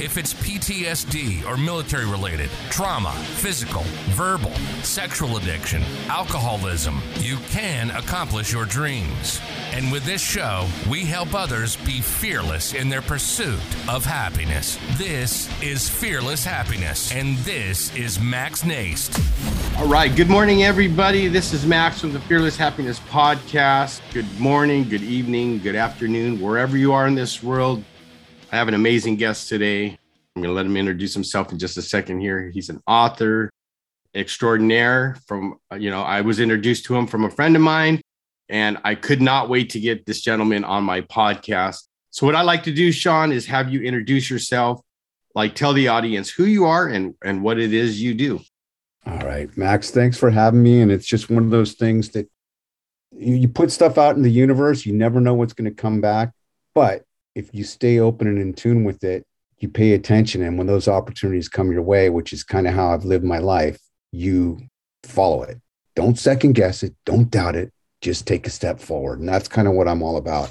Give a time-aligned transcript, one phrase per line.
[0.00, 3.82] If it's PTSD or military related, trauma, physical,
[4.14, 4.52] verbal,
[4.82, 9.38] sexual addiction, alcoholism, you can accomplish your dreams.
[9.72, 14.78] And with this show, we help others be fearless in their pursuit of happiness.
[14.96, 19.20] This is Fearless Happiness, and this is Max Naist.
[19.78, 20.14] All right.
[20.14, 21.28] Good morning, everybody.
[21.28, 24.00] This is Max from the Fearless Happiness Podcast.
[24.14, 27.84] Good morning, good evening, good afternoon, wherever you are in this world.
[28.52, 29.98] I have an amazing guest today.
[30.36, 32.50] I'm going to let him introduce himself in just a second here.
[32.50, 33.50] He's an author
[34.14, 38.02] extraordinaire from, uh, you know, I was introduced to him from a friend of mine,
[38.50, 41.84] and I could not wait to get this gentleman on my podcast.
[42.10, 44.82] So, what I like to do, Sean, is have you introduce yourself,
[45.34, 48.38] like tell the audience who you are and, and what it is you do.
[49.06, 50.82] All right, Max, thanks for having me.
[50.82, 52.28] And it's just one of those things that
[53.12, 56.02] you, you put stuff out in the universe, you never know what's going to come
[56.02, 56.32] back.
[56.74, 59.24] But if you stay open and in tune with it,
[59.58, 60.42] you pay attention.
[60.42, 63.38] And when those opportunities come your way, which is kind of how I've lived my
[63.38, 63.80] life,
[64.10, 64.60] you
[65.04, 65.60] follow it.
[65.94, 66.94] Don't second guess it.
[67.04, 67.72] Don't doubt it.
[68.00, 69.20] Just take a step forward.
[69.20, 70.50] And that's kind of what I'm all about.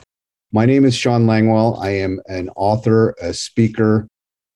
[0.51, 1.81] My name is Sean Langwell.
[1.81, 4.07] I am an author, a speaker,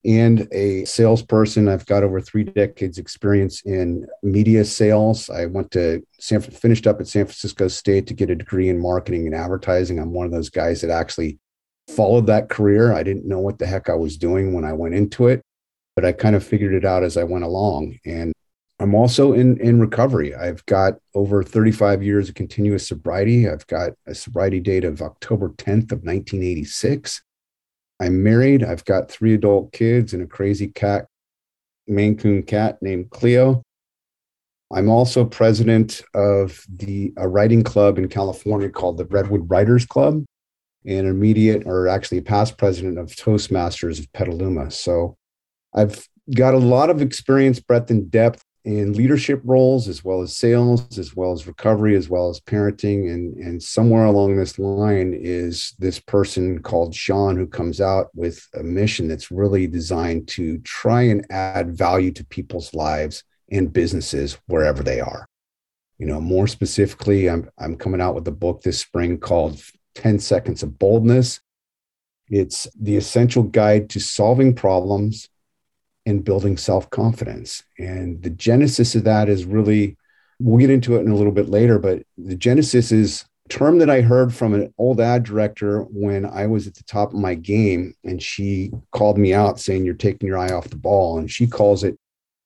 [0.05, 1.67] and a salesperson.
[1.67, 5.29] I've got over three decades experience in media sales.
[5.29, 8.79] I went to San finished up at San Francisco State to get a degree in
[8.79, 9.99] marketing and advertising.
[9.99, 11.39] I'm one of those guys that actually
[11.87, 12.93] followed that career.
[12.93, 15.41] I didn't know what the heck I was doing when I went into it,
[15.95, 17.99] but I kind of figured it out as I went along.
[18.05, 18.33] And
[18.79, 20.35] I'm also in in recovery.
[20.35, 23.47] I've got over 35 years of continuous sobriety.
[23.47, 27.21] I've got a sobriety date of October 10th of 1986.
[28.01, 28.63] I'm married.
[28.63, 31.07] I've got three adult kids and a crazy cat,
[31.87, 33.61] Maine Coon cat named Cleo.
[34.73, 40.25] I'm also president of the a writing club in California called the Redwood Writers Club
[40.85, 44.71] and immediate or actually past president of Toastmasters of Petaluma.
[44.71, 45.17] So
[45.73, 50.35] I've got a lot of experience, breadth, and depth in leadership roles, as well as
[50.35, 53.13] sales, as well as recovery, as well as parenting.
[53.13, 58.47] And, and somewhere along this line is this person called Sean who comes out with
[58.55, 64.39] a mission that's really designed to try and add value to people's lives and businesses
[64.47, 65.27] wherever they are.
[65.99, 69.61] You know, more specifically, I'm, I'm coming out with a book this spring called
[69.95, 71.39] 10 Seconds of Boldness.
[72.29, 75.29] It's the essential guide to solving problems
[76.05, 77.63] and building self confidence.
[77.79, 79.97] And the genesis of that is really,
[80.39, 83.89] we'll get into it in a little bit later, but the genesis is term that
[83.89, 87.35] I heard from an old ad director when I was at the top of my
[87.35, 87.93] game.
[88.03, 91.17] And she called me out saying, You're taking your eye off the ball.
[91.17, 91.97] And she calls it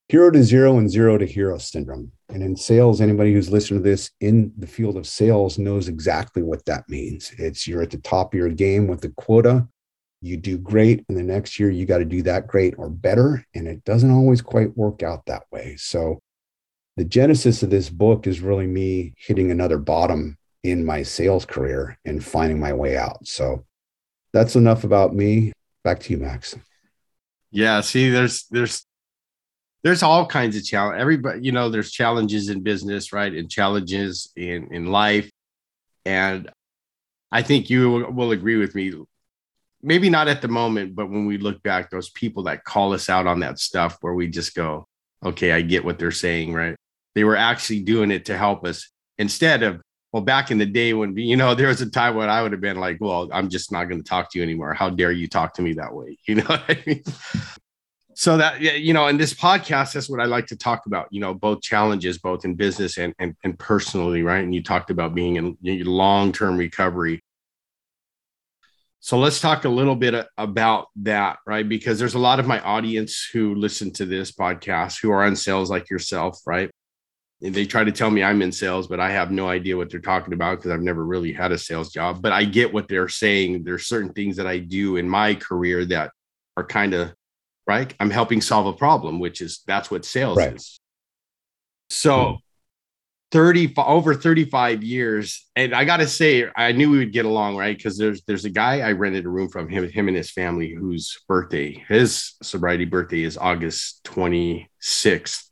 [0.07, 2.11] hero to zero and zero to hero syndrome.
[2.29, 6.44] And in sales, anybody who's listening to this in the field of sales knows exactly
[6.44, 7.34] what that means.
[7.38, 9.67] It's you're at the top of your game with the quota.
[10.22, 13.45] You do great, and the next year you got to do that great or better.
[13.56, 15.75] And it doesn't always quite work out that way.
[15.78, 16.19] So,
[16.97, 21.97] the genesis of this book is really me hitting another bottom in my sales career
[22.03, 23.25] and finding my way out.
[23.25, 23.66] So,
[24.34, 25.53] that's enough about me.
[25.84, 26.56] Back to you, Max.
[27.51, 28.85] Yeah, see, there's there's
[29.84, 31.00] there's all kinds of challenge.
[31.00, 33.34] Everybody, you know, there's challenges in business, right?
[33.34, 35.29] And challenges in in life.
[36.06, 36.50] And
[37.31, 38.94] I think you will agree with me.
[39.81, 43.09] Maybe not at the moment, but when we look back, those people that call us
[43.09, 44.87] out on that stuff where we just go,
[45.23, 46.76] okay, I get what they're saying, right?
[47.16, 49.81] They were actually doing it to help us instead of,
[50.11, 52.52] well, back in the day when, you know, there was a time when I would
[52.52, 54.73] have been like, well, I'm just not going to talk to you anymore.
[54.73, 56.17] How dare you talk to me that way?
[56.28, 57.03] You know what I mean?
[58.19, 61.21] So that you know in this podcast that's what i like to talk about you
[61.21, 65.16] know both challenges both in business and and, and personally right and you talked about
[65.16, 67.23] being in long-term recovery
[68.99, 72.59] so let's talk a little bit about that right because there's a lot of my
[72.59, 76.69] audience who listen to this podcast who are on sales like yourself right
[77.41, 79.89] and they try to tell me I'm in sales, but I have no idea what
[79.89, 82.21] they're talking about because I've never really had a sales job.
[82.21, 83.63] But I get what they're saying.
[83.63, 86.11] There's certain things that I do in my career that
[86.57, 87.13] are kind of
[87.69, 87.93] right.
[87.99, 90.55] I'm helping solve a problem, which is that's what sales right.
[90.55, 90.79] is.
[91.91, 92.35] So mm-hmm.
[93.31, 97.77] 30 over 35 years and i gotta say i knew we would get along right
[97.77, 100.73] because there's there's a guy i rented a room from him him and his family
[100.73, 105.43] whose birthday his sobriety birthday is august 26th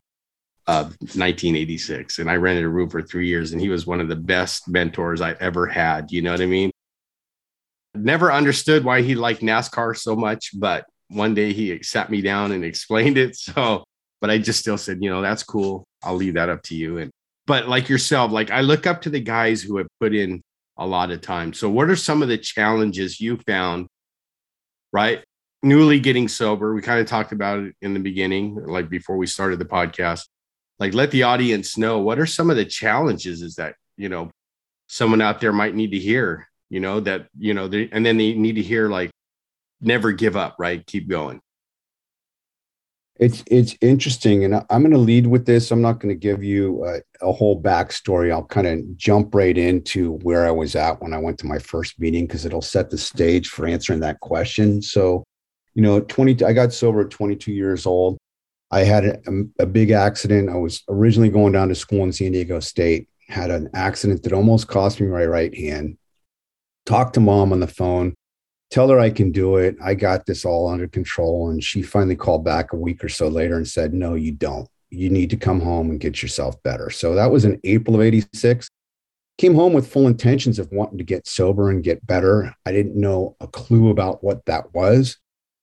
[0.65, 4.07] of 1986 and i rented a room for three years and he was one of
[4.07, 6.71] the best mentors i ever had you know what i mean
[7.93, 12.51] never understood why he liked nascar so much but one day he sat me down
[12.51, 13.83] and explained it so
[14.21, 16.98] but i just still said you know that's cool i'll leave that up to you
[16.98, 17.12] and
[17.48, 20.44] but like yourself, like I look up to the guys who have put in
[20.77, 21.54] a lot of time.
[21.54, 23.88] So, what are some of the challenges you found,
[24.92, 25.24] right?
[25.63, 26.75] Newly getting sober.
[26.75, 30.27] We kind of talked about it in the beginning, like before we started the podcast.
[30.77, 34.30] Like, let the audience know what are some of the challenges is that, you know,
[34.88, 38.18] someone out there might need to hear, you know, that, you know, they, and then
[38.18, 39.10] they need to hear, like,
[39.81, 40.85] never give up, right?
[40.85, 41.41] Keep going.
[43.19, 45.71] It's it's interesting, and I'm going to lead with this.
[45.71, 48.31] I'm not going to give you a, a whole backstory.
[48.31, 51.57] I'll kind of jump right into where I was at when I went to my
[51.57, 54.83] first meeting because it'll set the stage for answering that question.
[54.83, 55.24] So,
[55.74, 56.45] you know, 20.
[56.45, 58.19] I got sober at 22 years old.
[58.69, 60.50] I had a, um, a big accident.
[60.50, 63.09] I was originally going down to school in San Diego State.
[63.29, 65.97] Had an accident that almost cost me my right hand.
[66.85, 68.15] Talked to mom on the phone
[68.69, 69.75] tell her I can do it.
[69.83, 71.49] I got this all under control.
[71.49, 74.67] And she finally called back a week or so later and said, No, you don't.
[74.89, 76.89] You need to come home and get yourself better.
[76.89, 78.69] So that was in April of 86.
[79.37, 82.55] Came home with full intentions of wanting to get sober and get better.
[82.65, 85.17] I didn't know a clue about what that was.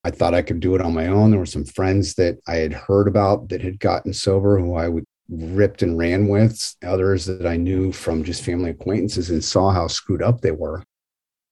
[0.05, 1.31] I thought I could do it on my own.
[1.31, 4.89] There were some friends that I had heard about that had gotten sober who I
[4.89, 9.71] would ripped and ran with, others that I knew from just family acquaintances and saw
[9.71, 10.83] how screwed up they were.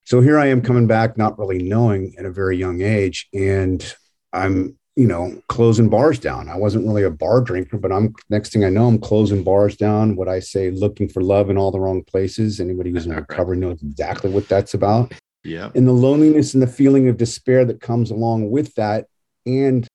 [0.04, 3.28] So here I am coming back, not really knowing at a very young age.
[3.32, 3.94] And
[4.32, 6.48] I'm, you know, closing bars down.
[6.48, 9.76] I wasn't really a bar drinker, but I'm next thing I know, I'm closing bars
[9.76, 10.16] down.
[10.16, 12.60] What I say, looking for love in all the wrong places.
[12.60, 15.12] Anybody who's in recovery knows exactly what that's about.
[15.44, 15.70] Yeah.
[15.74, 19.06] And the loneliness and the feeling of despair that comes along with that.
[19.46, 19.88] And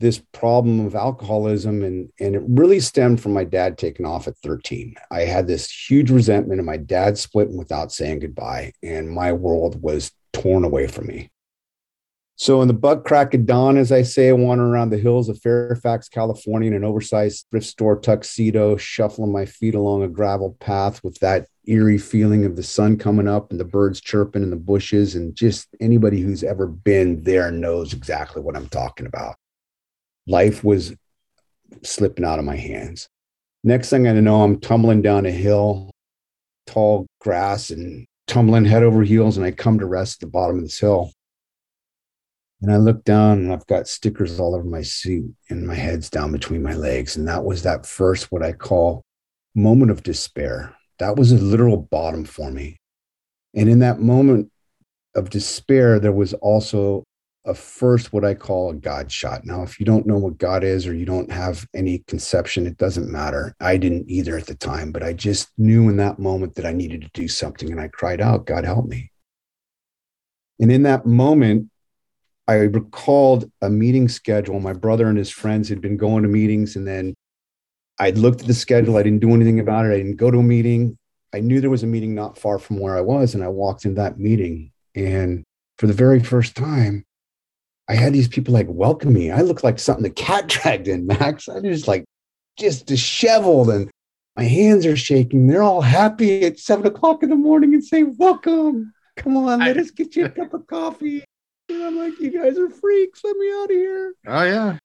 [0.00, 4.36] this problem of alcoholism and and it really stemmed from my dad taking off at
[4.38, 9.32] 13 i had this huge resentment of my dad splitting without saying goodbye and my
[9.32, 11.30] world was torn away from me.
[12.36, 15.38] So in the butt crack of dawn as i say i around the hills of
[15.42, 21.04] fairfax california in an oversized thrift store tuxedo shuffling my feet along a gravel path
[21.04, 24.56] with that eerie feeling of the sun coming up and the birds chirping in the
[24.56, 29.36] bushes and just anybody who's ever been there knows exactly what i'm talking about
[30.30, 30.94] life was
[31.82, 33.08] slipping out of my hands.
[33.64, 35.90] Next thing I know, I'm tumbling down a hill,
[36.66, 39.36] tall grass, and tumbling head over heels.
[39.36, 41.12] And I come to rest at the bottom of this hill.
[42.62, 46.10] And I look down and I've got stickers all over my suit and my head's
[46.10, 47.16] down between my legs.
[47.16, 49.02] And that was that first, what I call
[49.54, 50.76] moment of despair.
[50.98, 52.76] That was a literal bottom for me.
[53.54, 54.50] And in that moment
[55.14, 57.02] of despair, there was also
[57.46, 59.44] a first what I call a God shot.
[59.44, 62.76] Now, if you don't know what God is or you don't have any conception, it
[62.76, 63.54] doesn't matter.
[63.60, 66.72] I didn't either at the time, but I just knew in that moment that I
[66.72, 69.10] needed to do something and I cried out, God help me.
[70.60, 71.70] And in that moment,
[72.46, 74.60] I recalled a meeting schedule.
[74.60, 77.14] My brother and his friends had been going to meetings, and then
[77.98, 78.96] I looked at the schedule.
[78.96, 79.92] I didn't do anything about it.
[79.92, 80.98] I didn't go to a meeting.
[81.32, 83.84] I knew there was a meeting not far from where I was, and I walked
[83.84, 84.72] into that meeting.
[84.94, 85.44] And
[85.78, 87.04] for the very first time,
[87.90, 89.32] I had these people like welcome me.
[89.32, 91.48] I look like something the cat dragged in, Max.
[91.48, 92.04] I'm just like
[92.56, 93.90] just disheveled and
[94.36, 95.48] my hands are shaking.
[95.48, 98.92] They're all happy at seven o'clock in the morning and say, Welcome.
[99.16, 101.24] Come on, let I, us get you a cup of coffee.
[101.68, 103.24] And I'm like, You guys are freaks.
[103.24, 104.14] Let me out of here.
[104.24, 104.78] Oh, yeah.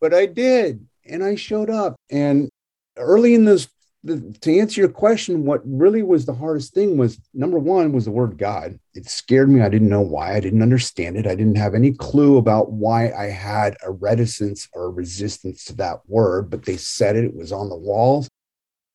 [0.00, 0.86] But I did.
[1.04, 1.96] And I showed up.
[2.12, 2.48] And
[2.96, 3.66] early in this
[4.02, 8.06] the, to answer your question, what really was the hardest thing was number one was
[8.06, 8.78] the word God.
[8.94, 9.60] It scared me.
[9.60, 10.34] I didn't know why.
[10.34, 11.26] I didn't understand it.
[11.26, 16.00] I didn't have any clue about why I had a reticence or resistance to that
[16.08, 17.24] word, but they said it.
[17.24, 18.28] It was on the walls.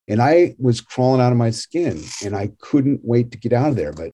[0.08, 3.70] And I was crawling out of my skin and I couldn't wait to get out
[3.70, 3.92] of there.
[3.92, 4.10] But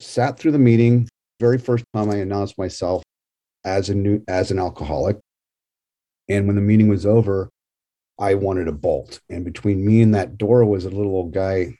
[0.00, 1.08] sat through the meeting.
[1.40, 3.02] Very first time I announced myself
[3.64, 5.18] as a new as an alcoholic.
[6.28, 7.50] And when the meeting was over,
[8.18, 9.20] I wanted a bolt.
[9.28, 11.76] And between me and that door was a little old guy,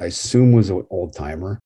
[0.00, 1.60] I assume was an old timer.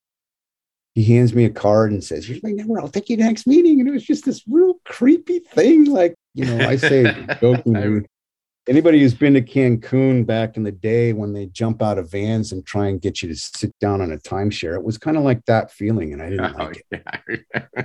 [0.94, 2.80] He hands me a card and says, Here's my number.
[2.80, 3.80] I'll take you to the next meeting.
[3.80, 5.84] And it was just this real creepy thing.
[5.84, 7.04] Like, you know, I say
[7.40, 8.06] jokingly,
[8.68, 12.52] Anybody who's been to Cancun back in the day when they jump out of vans
[12.52, 15.24] and try and get you to sit down on a timeshare, it was kind of
[15.24, 17.02] like that feeling, and I didn't oh, like it.
[17.54, 17.84] Yeah.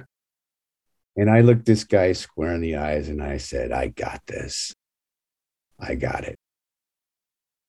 [1.16, 4.76] and I looked this guy square in the eyes and I said, I got this.
[5.80, 6.38] I got it.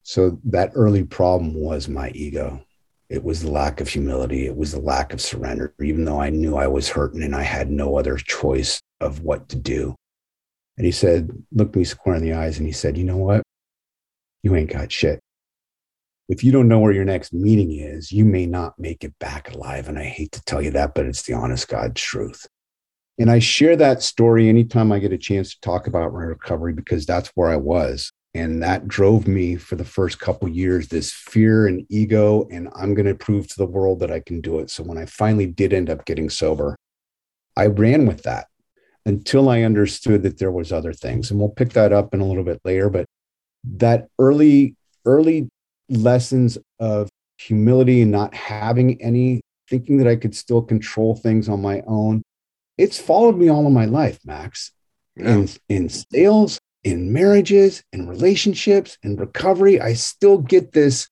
[0.03, 2.65] So that early problem was my ego.
[3.09, 4.47] It was the lack of humility.
[4.47, 7.43] It was the lack of surrender, even though I knew I was hurting and I
[7.43, 9.95] had no other choice of what to do.
[10.77, 13.43] And he said, looked me square in the eyes and he said, You know what?
[14.43, 15.21] You ain't got shit.
[16.29, 19.53] If you don't know where your next meeting is, you may not make it back
[19.55, 19.89] alive.
[19.89, 22.47] And I hate to tell you that, but it's the honest God's truth.
[23.19, 26.75] And I share that story anytime I get a chance to talk about my recovery
[26.75, 28.13] because that's where I was.
[28.35, 32.93] And that drove me for the first couple years this fear and ego and i'm
[32.93, 34.69] going to prove to the world that i can do it.
[34.69, 36.77] So when i finally did end up getting sober
[37.57, 38.49] i ran with that
[39.07, 41.31] until i understood that there was other things.
[41.31, 43.07] And we'll pick that up in a little bit later but
[43.65, 45.49] that early early
[45.89, 47.09] lessons of
[47.39, 52.23] humility and not having any thinking that i could still control things on my own
[52.79, 54.73] it's followed me all of my life max
[55.17, 55.35] yeah.
[55.35, 61.09] in in sales in marriages in relationships in recovery, I still get this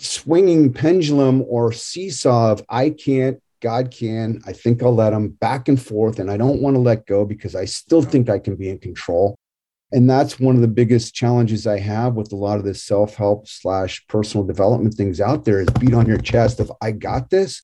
[0.00, 5.68] swinging pendulum or seesaw of I can't, God can, I think I'll let him back
[5.68, 6.18] and forth.
[6.18, 8.80] And I don't want to let go because I still think I can be in
[8.80, 9.36] control.
[9.92, 13.14] And that's one of the biggest challenges I have with a lot of this self
[13.14, 17.30] help slash personal development things out there is beat on your chest of I got
[17.30, 17.62] this.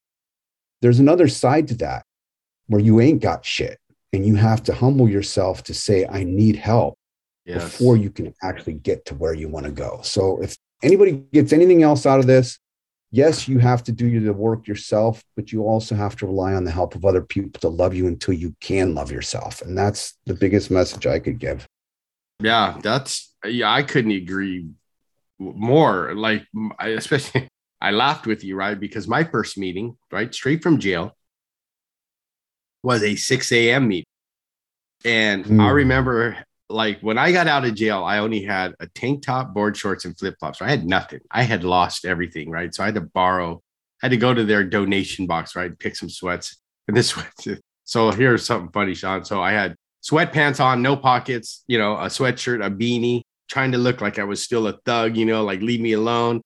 [0.81, 2.05] There's another side to that
[2.71, 3.79] where you ain't got shit
[4.13, 6.97] and you have to humble yourself to say, I need help
[7.45, 7.65] yes.
[7.65, 10.01] before you can actually get to where you want to go.
[10.05, 12.61] So if anybody gets anything else out of this,
[13.11, 16.63] yes, you have to do the work yourself, but you also have to rely on
[16.63, 19.63] the help of other people to love you until you can love yourself.
[19.63, 21.67] And that's the biggest message I could give.
[22.39, 24.69] Yeah, that's yeah, I couldn't agree
[25.41, 26.15] more.
[26.15, 26.47] Like
[26.79, 27.49] especially
[27.81, 28.79] I laughed with you, right?
[28.79, 31.17] Because my first meeting, right, straight from jail,
[32.83, 33.89] was a 6 a.m.
[33.89, 34.05] meeting.
[35.05, 35.61] And mm.
[35.61, 35.75] I hmm.
[35.75, 36.37] remember
[36.71, 40.05] like when I got out of jail, I only had a tank top, board shorts,
[40.05, 40.63] and flip flops.
[40.63, 41.21] I had nothing.
[41.31, 42.75] I had lost everything, right?
[42.75, 43.61] So I had to borrow,
[44.03, 45.77] I had to go to their donation box, right?
[45.79, 46.57] Pick some sweats.
[46.89, 47.47] And this sweats.
[47.85, 49.25] So here's something funny, Sean.
[49.25, 49.75] So I had
[50.09, 54.25] sweatpants on, no pockets, you know, a sweatshirt, a beanie, trying to look like I
[54.25, 56.41] was still a thug, you know, like leave me alone.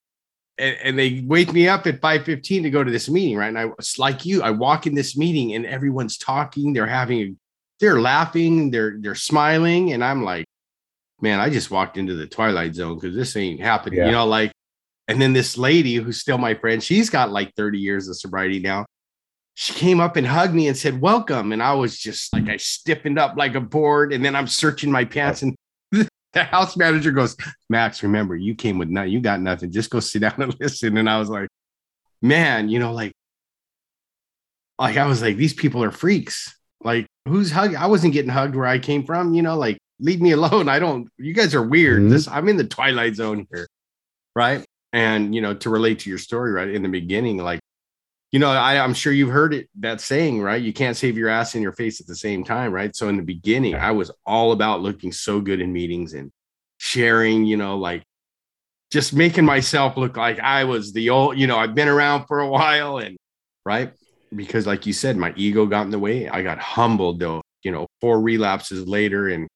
[0.57, 3.47] And, and they wake me up at 5:15 to go to this meeting, right?
[3.47, 7.37] And I was like you, I walk in this meeting and everyone's talking, they're having
[7.79, 10.45] they're laughing, they're they're smiling, and I'm like,
[11.21, 13.99] man, I just walked into the twilight zone because this ain't happening.
[13.99, 14.05] Yeah.
[14.07, 14.51] You know, like,
[15.07, 18.59] and then this lady who's still my friend, she's got like 30 years of sobriety
[18.59, 18.85] now.
[19.53, 21.53] She came up and hugged me and said, Welcome.
[21.53, 24.11] And I was just like, I stiffened up like a board.
[24.11, 25.43] And then I'm searching my pants.
[25.43, 25.55] And
[26.35, 27.35] the house manager goes,
[27.69, 29.11] Max, remember, you came with nothing.
[29.11, 29.71] You got nothing.
[29.71, 30.97] Just go sit down and listen.
[30.97, 31.49] And I was like,
[32.21, 33.13] man, you know, like,
[34.77, 36.53] like I was like, these people are freaks.
[36.83, 37.77] Like, who's hugging?
[37.77, 39.33] I wasn't getting hugged where I came from.
[39.33, 40.69] You know, like leave me alone.
[40.69, 41.09] I don't.
[41.17, 42.01] You guys are weird.
[42.01, 42.09] Mm-hmm.
[42.09, 43.67] This I'm in the twilight zone here,
[44.35, 44.63] right?
[44.93, 47.61] And you know, to relate to your story, right in the beginning, like
[48.35, 50.61] you know, I, I'm sure you've heard it that saying, right?
[50.61, 52.93] You can't save your ass and your face at the same time, right?
[52.93, 56.31] So in the beginning, I was all about looking so good in meetings and
[56.77, 58.03] sharing, you know, like
[58.91, 62.41] just making myself look like I was the old, you know, I've been around for
[62.41, 63.15] a while and
[63.65, 63.91] right
[64.35, 67.71] because like you said my ego got in the way i got humbled though you
[67.71, 69.47] know four relapses later and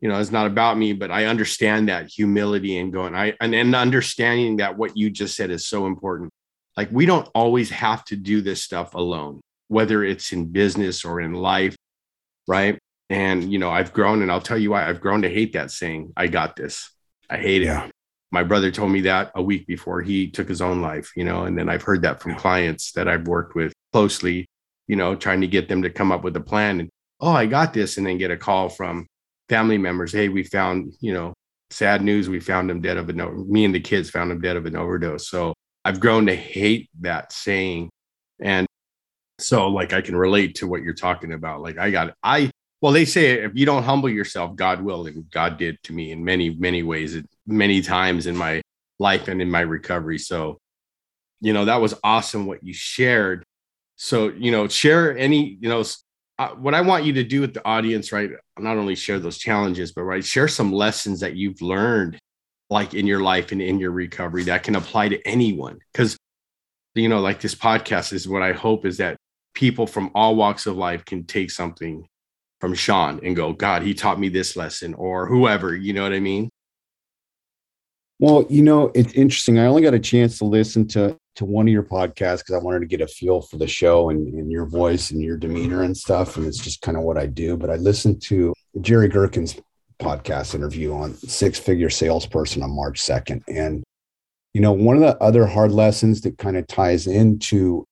[0.00, 3.54] you know it's not about me but i understand that humility and going i and,
[3.54, 6.30] and understanding that what you just said is so important
[6.76, 11.20] like we don't always have to do this stuff alone whether it's in business or
[11.20, 11.76] in life
[12.46, 12.78] right
[13.10, 15.70] and you know i've grown and i'll tell you why i've grown to hate that
[15.70, 16.90] saying i got this
[17.30, 17.90] i hate it
[18.30, 21.44] my brother told me that a week before he took his own life you know
[21.44, 24.44] and then i've heard that from clients that i've worked with closely,
[24.88, 26.80] you know, trying to get them to come up with a plan.
[26.80, 26.90] And
[27.20, 29.06] oh, I got this, and then get a call from
[29.48, 30.12] family members.
[30.12, 31.32] Hey, we found, you know,
[31.70, 32.28] sad news.
[32.28, 33.48] We found him dead of an.
[33.48, 35.28] Me and the kids found him dead of an overdose.
[35.28, 35.54] So
[35.84, 37.90] I've grown to hate that saying,
[38.40, 38.66] and
[39.38, 41.60] so like I can relate to what you're talking about.
[41.60, 42.50] Like I got I
[42.80, 46.12] well, they say if you don't humble yourself, God will, and God did to me
[46.12, 48.62] in many many ways, many times in my
[48.98, 50.18] life and in my recovery.
[50.18, 50.58] So,
[51.40, 53.44] you know, that was awesome what you shared.
[53.96, 55.84] So, you know, share any, you know,
[56.38, 58.30] uh, what I want you to do with the audience, right?
[58.58, 62.18] Not only share those challenges, but right, share some lessons that you've learned,
[62.70, 65.78] like in your life and in your recovery, that can apply to anyone.
[65.92, 66.16] Because,
[66.94, 69.16] you know, like this podcast is what I hope is that
[69.54, 72.06] people from all walks of life can take something
[72.60, 76.12] from Sean and go, God, he taught me this lesson, or whoever, you know what
[76.12, 76.48] I mean?
[78.18, 79.58] Well, you know, it's interesting.
[79.58, 82.58] I only got a chance to listen to to one of your podcasts because I
[82.58, 85.82] wanted to get a feel for the show and, and your voice and your demeanor
[85.82, 86.36] and stuff.
[86.36, 87.56] And it's just kind of what I do.
[87.56, 89.60] But I listened to Jerry Gherkin's
[90.00, 93.42] podcast interview on six figure salesperson on March 2nd.
[93.48, 93.82] And,
[94.52, 97.84] you know, one of the other hard lessons that kind of ties into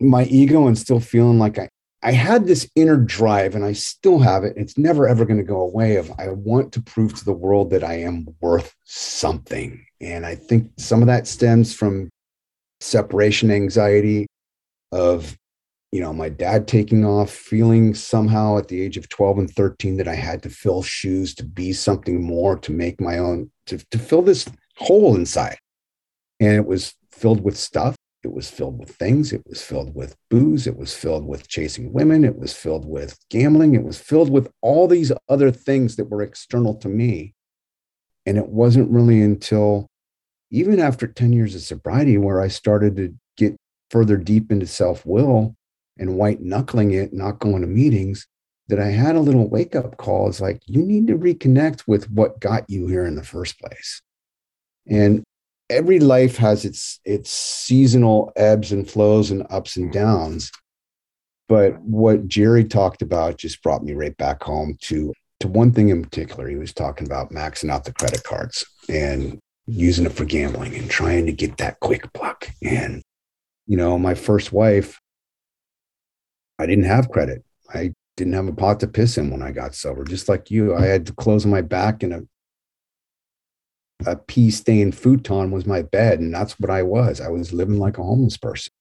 [0.00, 1.68] my ego and still feeling like I,
[2.02, 4.54] I had this inner drive and I still have it.
[4.56, 7.70] It's never ever going to go away of I want to prove to the world
[7.70, 9.84] that I am worth something.
[10.00, 12.10] And I think some of that stems from
[12.80, 14.26] separation anxiety
[14.92, 15.34] of
[15.94, 19.96] you know my dad taking off feeling somehow at the age of 12 and 13
[19.98, 23.78] that I had to fill shoes to be something more to make my own to,
[23.92, 24.44] to fill this
[24.76, 25.56] hole inside.
[26.40, 29.32] And it was filled with stuff it was filled with things.
[29.32, 30.66] It was filled with booze.
[30.66, 32.24] It was filled with chasing women.
[32.24, 33.74] It was filled with gambling.
[33.74, 37.34] It was filled with all these other things that were external to me.
[38.26, 39.88] And it wasn't really until
[40.50, 43.56] even after 10 years of sobriety where I started to get
[43.90, 45.54] further deep into self will
[45.98, 48.26] and white knuckling it, not going to meetings,
[48.68, 50.28] that I had a little wake up call.
[50.28, 54.02] It's like, you need to reconnect with what got you here in the first place.
[54.88, 55.24] And
[55.70, 60.50] every life has its its seasonal ebbs and flows and ups and downs
[61.48, 65.88] but what jerry talked about just brought me right back home to to one thing
[65.88, 70.26] in particular he was talking about maxing out the credit cards and using it for
[70.26, 73.02] gambling and trying to get that quick buck and
[73.66, 75.00] you know my first wife
[76.58, 77.44] i didn't have credit
[77.74, 80.74] i didn't have a pot to piss in when i got sober just like you
[80.74, 82.22] i had clothes on my back and a
[84.06, 86.20] a pea stained futon was my bed.
[86.20, 87.20] And that's what I was.
[87.20, 88.72] I was living like a homeless person.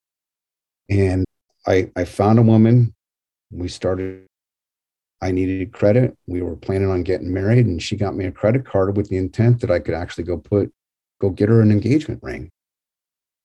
[0.89, 1.25] And
[1.68, 2.94] I, I found a woman.
[3.51, 4.25] We started,
[5.22, 6.18] I needed credit.
[6.27, 9.18] We were planning on getting married, and she got me a credit card with the
[9.18, 10.72] intent that I could actually go put,
[11.22, 12.50] go get her an engagement ring.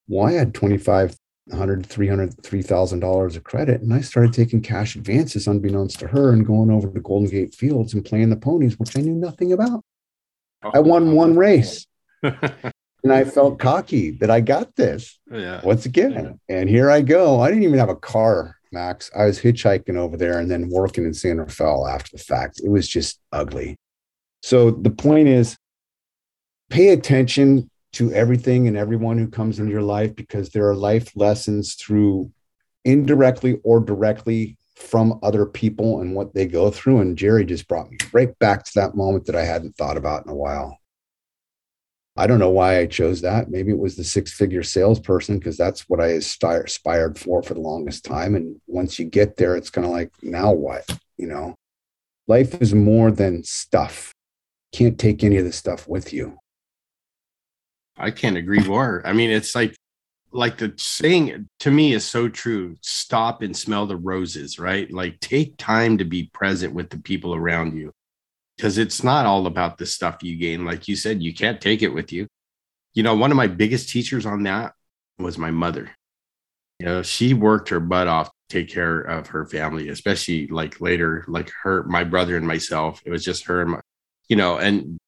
[0.09, 1.15] Well, I had 25
[1.49, 6.47] 100 300 $3000 of credit and i started taking cash advances unbeknownst to her and
[6.47, 9.83] going over to golden gate fields and playing the ponies which i knew nothing about
[10.63, 11.87] I won one race.
[12.23, 15.19] and I felt cocky that I got this.
[15.31, 15.61] Yeah.
[15.63, 16.39] Once again.
[16.49, 16.57] Yeah.
[16.57, 17.41] And here I go.
[17.41, 19.11] I didn't even have a car, Max.
[19.17, 22.61] I was hitchhiking over there and then working in San Rafael after the fact.
[22.63, 23.77] It was just ugly.
[24.43, 25.57] So the point is
[26.71, 31.17] pay attention to everything and everyone who comes into your life because there are life
[31.17, 32.31] lessons through
[32.85, 37.01] indirectly or directly from other people and what they go through.
[37.01, 40.25] And Jerry just brought me right back to that moment that I hadn't thought about
[40.25, 40.79] in a while.
[42.17, 43.49] I don't know why I chose that.
[43.49, 47.61] Maybe it was the six figure salesperson because that's what I aspired for for the
[47.61, 48.35] longest time.
[48.35, 50.85] And once you get there, it's kind of like, now what?
[51.17, 51.55] You know,
[52.27, 54.13] life is more than stuff.
[54.73, 56.39] Can't take any of the stuff with you.
[57.99, 59.03] I can't agree more.
[59.05, 59.77] I mean, it's like
[60.31, 64.91] like the saying to me is so true stop and smell the roses right?
[64.93, 67.93] Like take time to be present with the people around you
[68.57, 70.65] because it's not all about the stuff you gain.
[70.65, 72.27] Like you said you can't take it with you.
[72.95, 74.75] You know one of my biggest teachers on that
[75.19, 75.91] was my mother.
[76.79, 80.81] You know she worked her butt off to take care of her family especially like
[80.81, 83.03] later like her my brother and myself.
[83.05, 83.81] It was just her and my
[84.29, 84.99] you know and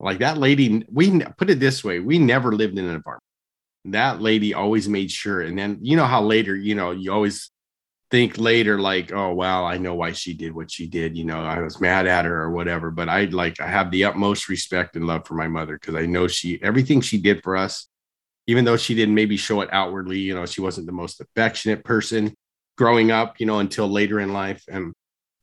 [0.00, 3.22] like that lady we put it this way we never lived in an apartment
[3.86, 5.40] that lady always made sure.
[5.40, 7.50] And then you know how later, you know, you always
[8.10, 11.16] think later, like, oh wow, I know why she did what she did.
[11.16, 12.90] You know, I was mad at her or whatever.
[12.90, 16.06] But I like I have the utmost respect and love for my mother because I
[16.06, 17.88] know she everything she did for us,
[18.46, 21.84] even though she didn't maybe show it outwardly, you know, she wasn't the most affectionate
[21.84, 22.34] person
[22.76, 24.62] growing up, you know, until later in life.
[24.68, 24.92] And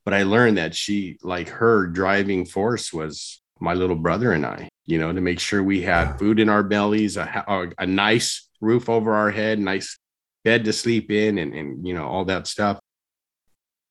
[0.06, 4.70] but I learned that she like her driving force was my little brother and I
[4.88, 8.48] you know, to make sure we had food in our bellies, a, a, a nice
[8.62, 10.00] roof over our head, nice
[10.46, 12.80] bed to sleep in, and, and you know, all that stuff.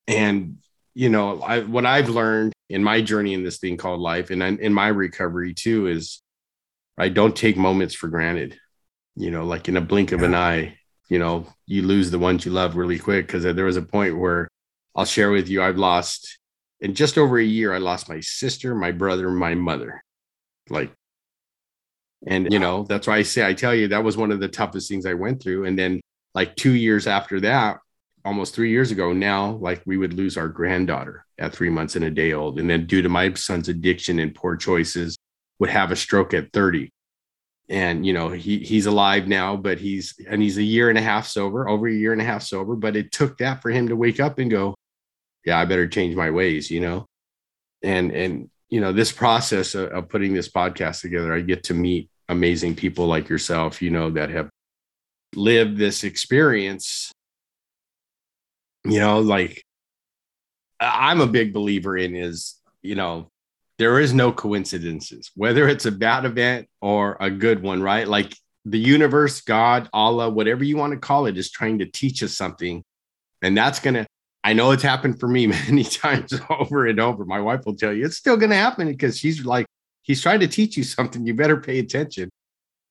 [0.09, 0.57] And,
[0.95, 4.43] you know, I, what I've learned in my journey in this thing called life and
[4.43, 6.23] in my recovery too is
[6.99, 8.59] I don't take moments for granted.
[9.17, 12.45] You know, like in a blink of an eye, you know, you lose the ones
[12.47, 13.29] you love really quick.
[13.29, 14.49] Cause there was a point where
[14.95, 16.39] I'll share with you, I've lost
[16.81, 20.03] in just over a year, I lost my sister, my brother, my mother
[20.71, 20.93] like
[22.27, 24.49] and you know that's why i say i tell you that was one of the
[24.49, 26.01] toughest things i went through and then
[26.35, 27.79] like two years after that
[28.25, 32.05] almost three years ago now like we would lose our granddaughter at three months and
[32.05, 35.17] a day old and then due to my son's addiction and poor choices
[35.59, 36.91] would have a stroke at 30
[37.69, 41.03] and you know he he's alive now but he's and he's a year and a
[41.03, 43.89] half sober over a year and a half sober but it took that for him
[43.89, 44.75] to wake up and go
[45.47, 47.07] yeah i better change my ways you know
[47.83, 51.75] and and you know, this process of, of putting this podcast together, I get to
[51.75, 54.51] meet amazing people like yourself, you know, that have
[55.35, 57.13] lived this experience.
[58.85, 59.63] You know, like
[60.81, 63.29] I'm a big believer in is, you know,
[63.79, 68.09] there is no coincidences, whether it's a bad event or a good one, right?
[68.09, 72.23] Like the universe, God, Allah, whatever you want to call it, is trying to teach
[72.23, 72.83] us something.
[73.43, 74.07] And that's going to,
[74.47, 77.25] I know it's happened for me many times over and over.
[77.25, 79.67] My wife will tell you it's still going to happen because she's like,
[80.03, 81.27] he's trying to teach you something.
[81.27, 82.31] You better pay attention,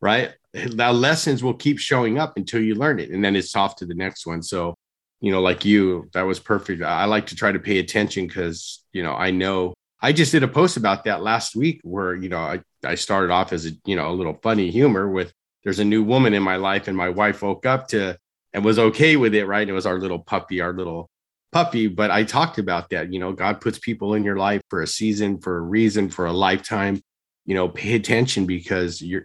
[0.01, 0.33] right?
[0.53, 3.09] The lessons will keep showing up until you learn it.
[3.09, 4.43] And then it's off to the next one.
[4.43, 4.75] So,
[5.21, 6.83] you know, like you, that was perfect.
[6.83, 10.43] I like to try to pay attention because, you know, I know I just did
[10.43, 13.71] a post about that last week where, you know, I, I started off as a,
[13.85, 15.31] you know, a little funny humor with
[15.63, 18.17] there's a new woman in my life and my wife woke up to
[18.53, 19.67] and was okay with it, right?
[19.67, 21.09] It was our little puppy, our little
[21.55, 21.87] puppy.
[21.87, 24.87] But I talked about that, you know, God puts people in your life for a
[24.87, 27.01] season, for a reason, for a lifetime.
[27.45, 29.23] You know, pay attention because you're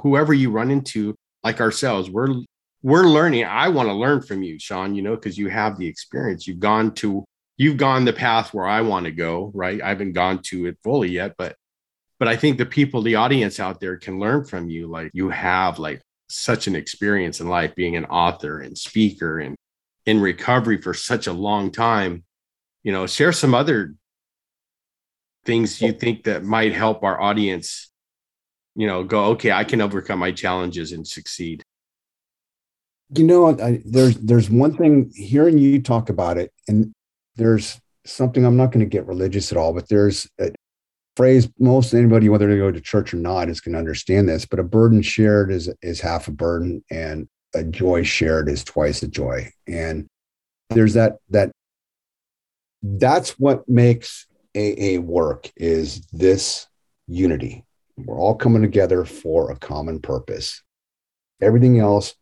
[0.00, 2.34] whoever you run into, like ourselves, we're
[2.82, 3.44] we're learning.
[3.44, 6.46] I want to learn from you, Sean, you know, because you have the experience.
[6.46, 7.24] You've gone to
[7.58, 9.82] you've gone the path where I want to go, right?
[9.82, 11.56] I haven't gone to it fully yet, but
[12.18, 14.86] but I think the people, the audience out there can learn from you.
[14.86, 19.56] Like you have like such an experience in life being an author and speaker and
[20.06, 22.24] in recovery for such a long time.
[22.82, 23.94] You know, share some other
[25.44, 27.90] things you think that might help our audience,
[28.74, 31.62] you know, go, okay, I can overcome my challenges and succeed.
[33.14, 36.92] You know, I, there's there's one thing hearing you talk about it, and
[37.36, 40.50] there's something I'm not going to get religious at all, but there's a
[41.16, 44.44] phrase most anybody, whether they go to church or not, is going to understand this.
[44.44, 49.02] But a burden shared is is half a burden, and a joy shared is twice
[49.02, 49.50] a joy.
[49.66, 50.06] And
[50.70, 51.50] there's that that
[52.82, 56.66] that's what makes AA work is this
[57.06, 57.64] unity.
[57.96, 60.62] We're all coming together for a common purpose.
[61.40, 62.14] Everything else,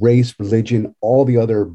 [0.00, 1.72] race, religion, all the other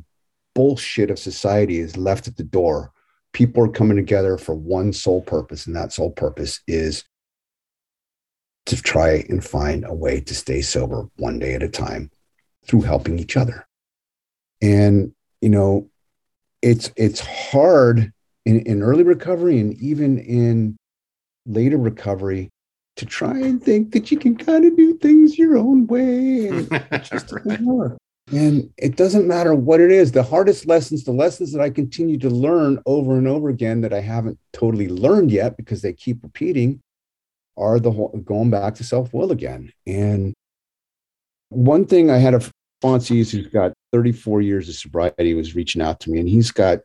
[0.55, 2.91] bullshit of society is left at the door.
[3.33, 7.03] People are coming together for one sole purpose, and that sole purpose is
[8.65, 12.09] to try and find a way to stay sober one day at a time
[12.65, 13.65] through helping each other.
[14.61, 15.89] And you know,
[16.61, 18.11] it's it's hard
[18.45, 20.77] in, in early recovery and even in
[21.45, 22.49] later recovery
[22.95, 26.47] to try and think that you can kind of do things your own way.
[26.47, 27.97] And it just doesn't work.
[28.31, 30.11] And it doesn't matter what it is.
[30.11, 33.93] The hardest lessons, the lessons that I continue to learn over and over again that
[33.93, 36.79] I haven't totally learned yet because they keep repeating,
[37.57, 39.71] are the whole, going back to self will again.
[39.85, 40.33] And
[41.53, 42.41] one thing I had a
[42.83, 46.79] sponsee who's got 34 years of sobriety was reaching out to me, and he's got,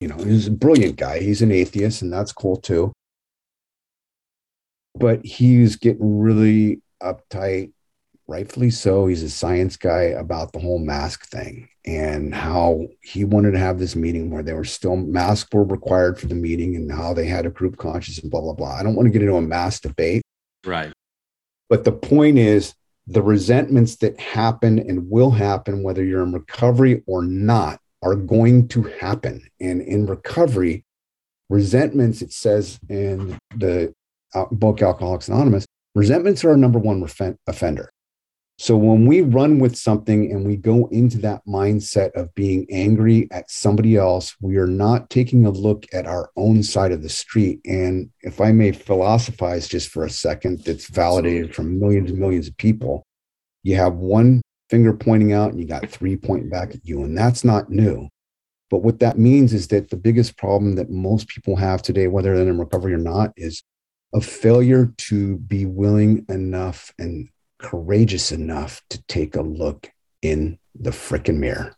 [0.00, 1.20] you know, he's a brilliant guy.
[1.20, 2.92] He's an atheist, and that's cool too.
[4.94, 7.72] But he's getting really uptight
[8.26, 9.06] rightfully so.
[9.06, 13.78] He's a science guy about the whole mask thing and how he wanted to have
[13.78, 17.26] this meeting where there were still masks were required for the meeting and how they
[17.26, 18.76] had a group conscious and blah, blah, blah.
[18.76, 20.22] I don't want to get into a mass debate.
[20.64, 20.92] Right.
[21.68, 22.74] But the point is
[23.10, 28.68] the resentments that happen and will happen, whether you're in recovery or not, are going
[28.68, 29.42] to happen.
[29.60, 30.84] And in recovery,
[31.48, 33.92] resentments, it says in the
[34.32, 37.04] uh, book Alcoholics Anonymous, resentments are our number one
[37.48, 37.90] offender.
[38.60, 43.26] So when we run with something and we go into that mindset of being angry
[43.30, 47.08] at somebody else, we are not taking a look at our own side of the
[47.08, 47.60] street.
[47.64, 52.48] And if I may philosophize just for a second, that's validated from millions and millions
[52.48, 53.02] of people.
[53.62, 57.02] You have one finger pointing out and you got three pointing back at you.
[57.02, 58.10] And that's not new.
[58.68, 62.36] But what that means is that the biggest problem that most people have today, whether
[62.36, 63.62] they're in recovery or not, is
[64.12, 69.90] a failure to be willing enough and courageous enough to take a look
[70.22, 71.74] in the frickin' mirror.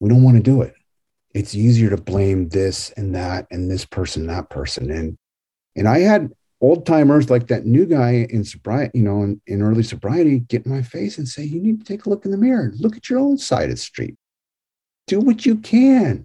[0.00, 0.74] We don't want to do it.
[1.34, 4.90] It's easier to blame this and that and this person, that person.
[4.90, 5.16] And
[5.76, 9.60] and I had old timers like that new guy in sobriety, you know, in, in
[9.60, 12.30] early sobriety, get in my face and say, you need to take a look in
[12.30, 12.72] the mirror.
[12.78, 14.14] Look at your own side of the street.
[15.06, 16.24] Do what you can.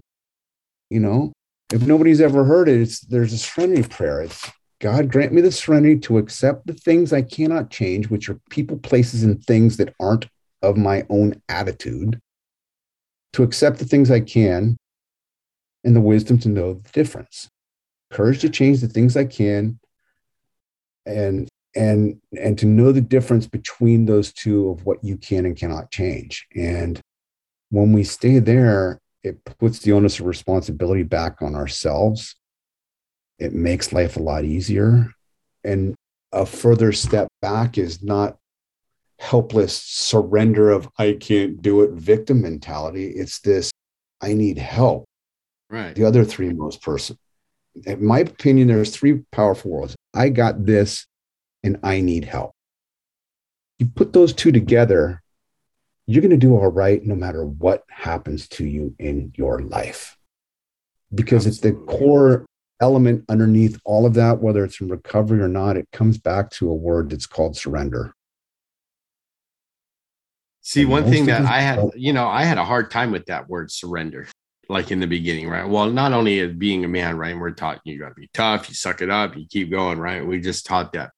[0.88, 1.32] You know,
[1.72, 4.22] if nobody's ever heard it, it's there's a serenity prayer.
[4.22, 4.50] It's
[4.80, 8.78] God grant me the serenity to accept the things I cannot change, which are people,
[8.78, 10.26] places, and things that aren't
[10.62, 12.18] of my own attitude,
[13.34, 14.78] to accept the things I can,
[15.84, 17.48] and the wisdom to know the difference.
[18.10, 19.78] Courage to change the things I can,
[21.04, 25.56] and and and to know the difference between those two of what you can and
[25.56, 26.46] cannot change.
[26.56, 27.00] And
[27.68, 32.34] when we stay there, it puts the onus of responsibility back on ourselves
[33.40, 35.12] it makes life a lot easier.
[35.64, 35.94] And
[36.32, 38.36] a further step back is not
[39.18, 43.06] helpless surrender of I can't do it victim mentality.
[43.06, 43.70] It's this
[44.20, 45.04] I need help.
[45.68, 45.94] Right.
[45.94, 47.18] The other three most person.
[47.86, 49.96] In my opinion, there's three powerful worlds.
[50.14, 51.06] I got this
[51.62, 52.52] and I need help.
[53.78, 55.22] You put those two together,
[56.06, 60.18] you're going to do all right no matter what happens to you in your life.
[61.14, 61.80] Because Absolutely.
[61.80, 62.46] it's the core
[62.80, 66.70] element underneath all of that, whether it's in recovery or not, it comes back to
[66.70, 68.14] a word that's called surrender.
[70.62, 73.26] See, and one thing that I had, you know, I had a hard time with
[73.26, 74.28] that word surrender,
[74.68, 75.68] like in the beginning, right?
[75.68, 77.32] Well, not only as being a man, right?
[77.32, 79.98] And we're taught you got to be tough, you suck it up, you keep going,
[79.98, 80.24] right?
[80.24, 81.10] We just taught that.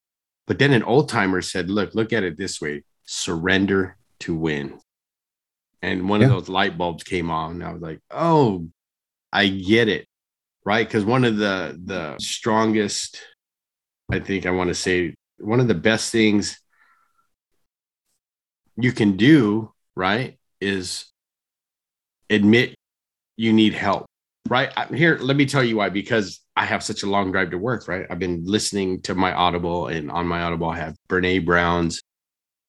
[0.46, 4.78] But then an old timer said, look, look at it this way surrender to win.
[5.82, 6.28] And one yeah.
[6.28, 7.52] of those light bulbs came on.
[7.52, 8.68] And I was like, oh,
[9.32, 10.06] I get it
[10.64, 10.86] right?
[10.86, 13.20] Because one of the the strongest,
[14.10, 16.60] I think I want to say, one of the best things
[18.76, 21.06] you can do, right, is
[22.30, 22.74] admit
[23.36, 24.06] you need help,
[24.48, 24.72] right?
[24.94, 25.88] Here, let me tell you why.
[25.88, 28.06] Because I have such a long drive to work, right?
[28.10, 32.00] I've been listening to my Audible, and on my Audible, I have Brene Brown's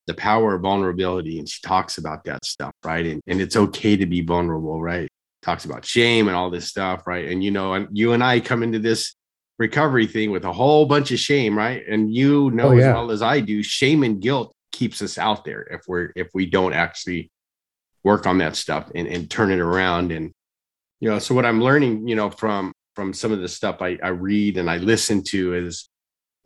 [0.06, 3.96] the power of vulnerability and she talks about that stuff right and, and it's okay
[3.96, 5.08] to be vulnerable right
[5.44, 7.28] talks about shame and all this stuff, right?
[7.28, 9.16] And you know, and you and I come into this
[9.60, 11.84] recovery thing with a whole bunch of shame, right?
[11.88, 12.90] And you know oh, yeah.
[12.90, 16.30] as well as I do, shame and guilt keeps us out there if we're if
[16.34, 17.30] we don't actually
[18.04, 20.12] work on that stuff and, and turn it around.
[20.12, 20.32] And
[21.00, 23.98] you know, so what I'm learning, you know, from from some of the stuff I,
[24.04, 25.90] I read and I listen to is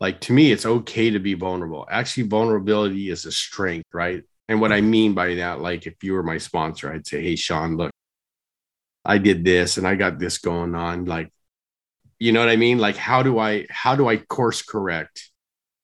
[0.00, 1.86] like to me, it's okay to be vulnerable.
[1.90, 4.22] Actually, vulnerability is a strength, right?
[4.48, 7.36] And what I mean by that, like if you were my sponsor, I'd say, Hey,
[7.36, 7.90] Sean, look,
[9.08, 11.06] I did this and I got this going on.
[11.06, 11.32] Like,
[12.18, 12.78] you know what I mean?
[12.78, 15.30] Like, how do I how do I course correct?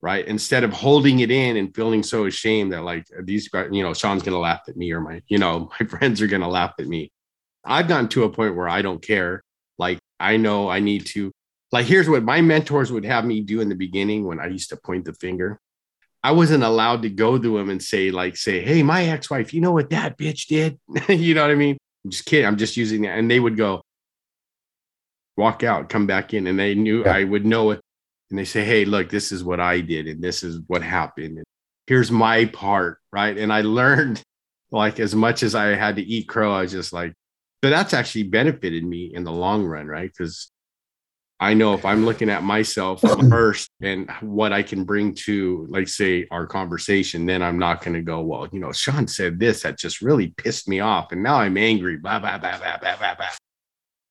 [0.03, 0.27] Right.
[0.27, 4.23] Instead of holding it in and feeling so ashamed that like these you know, Sean's
[4.23, 7.11] gonna laugh at me or my, you know, my friends are gonna laugh at me.
[7.65, 9.43] I've gotten to a point where I don't care.
[9.79, 11.33] Like I know I need to
[11.73, 14.69] like here's what my mentors would have me do in the beginning when I used
[14.69, 15.59] to point the finger.
[16.23, 19.61] I wasn't allowed to go to him and say, like, say, hey, my ex-wife, you
[19.61, 20.79] know what that bitch did?
[21.11, 21.77] you know what I mean?
[22.05, 22.47] I'm just kidding.
[22.47, 23.19] I'm just using that.
[23.19, 23.83] And they would go,
[25.37, 26.47] walk out, come back in.
[26.47, 27.13] And they knew yeah.
[27.13, 27.81] I would know it.
[28.31, 30.07] And they say, Hey, look, this is what I did.
[30.07, 31.39] And this is what happened.
[31.39, 31.47] And
[31.87, 32.99] here's my part.
[33.13, 33.37] Right.
[33.37, 34.23] And I learned
[34.71, 37.15] like as much as I had to eat crow, I was just like,
[37.63, 39.87] but that's actually benefited me in the long run.
[39.87, 40.11] Right.
[40.11, 40.51] Because
[41.41, 45.89] I know if I'm looking at myself first and what I can bring to, like,
[45.89, 49.63] say, our conversation, then I'm not going to go, well, you know, Sean said this
[49.63, 51.13] that just really pissed me off.
[51.13, 51.97] And now I'm angry.
[51.97, 53.29] Blah, blah, blah, blah, blah, blah, blah.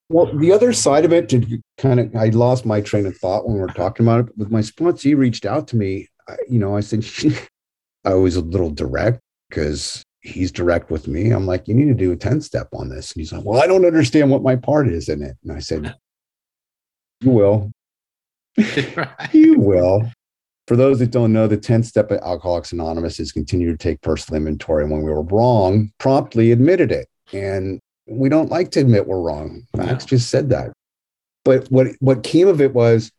[0.10, 3.48] Well, the other side of it, did kind of, I lost my train of thought
[3.48, 4.38] when we were talking about it.
[4.38, 7.06] With my sponsee reached out to me, I, you know, I said,
[8.06, 11.32] I was a little direct because he's direct with me.
[11.32, 13.12] I'm like, you need to do a 10 step on this.
[13.12, 15.38] And he's like, well, I don't understand what my part is in it.
[15.44, 15.96] And I said,
[17.24, 17.72] you will.
[19.32, 20.12] you will.
[20.68, 24.02] For those that don't know, the 10th step of Alcoholics Anonymous is continue to take
[24.02, 24.84] personal inventory.
[24.84, 27.08] And when we were wrong, promptly admitted it.
[27.34, 29.64] And we don't like to admit we're wrong.
[29.76, 30.72] Max just said that.
[31.44, 33.12] But what, what came of it was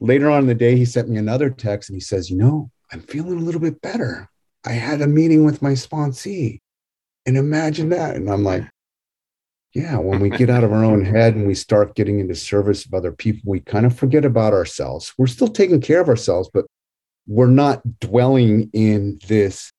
[0.00, 2.70] later on in the day, he sent me another text and he says, You know,
[2.92, 4.28] I'm feeling a little bit better.
[4.64, 6.60] I had a meeting with my sponsee.
[7.26, 8.16] And imagine that.
[8.16, 8.64] And I'm like,
[9.76, 12.86] yeah, when we get out of our own head and we start getting into service
[12.86, 15.12] of other people, we kind of forget about ourselves.
[15.18, 16.64] We're still taking care of ourselves, but
[17.26, 19.70] we're not dwelling in this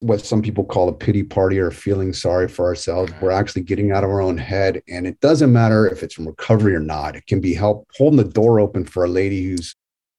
[0.00, 3.12] what some people call a pity party or feeling sorry for ourselves.
[3.20, 4.82] We're actually getting out of our own head.
[4.88, 7.16] And it doesn't matter if it's from recovery or not.
[7.16, 9.74] It can be help holding the door open for a lady who's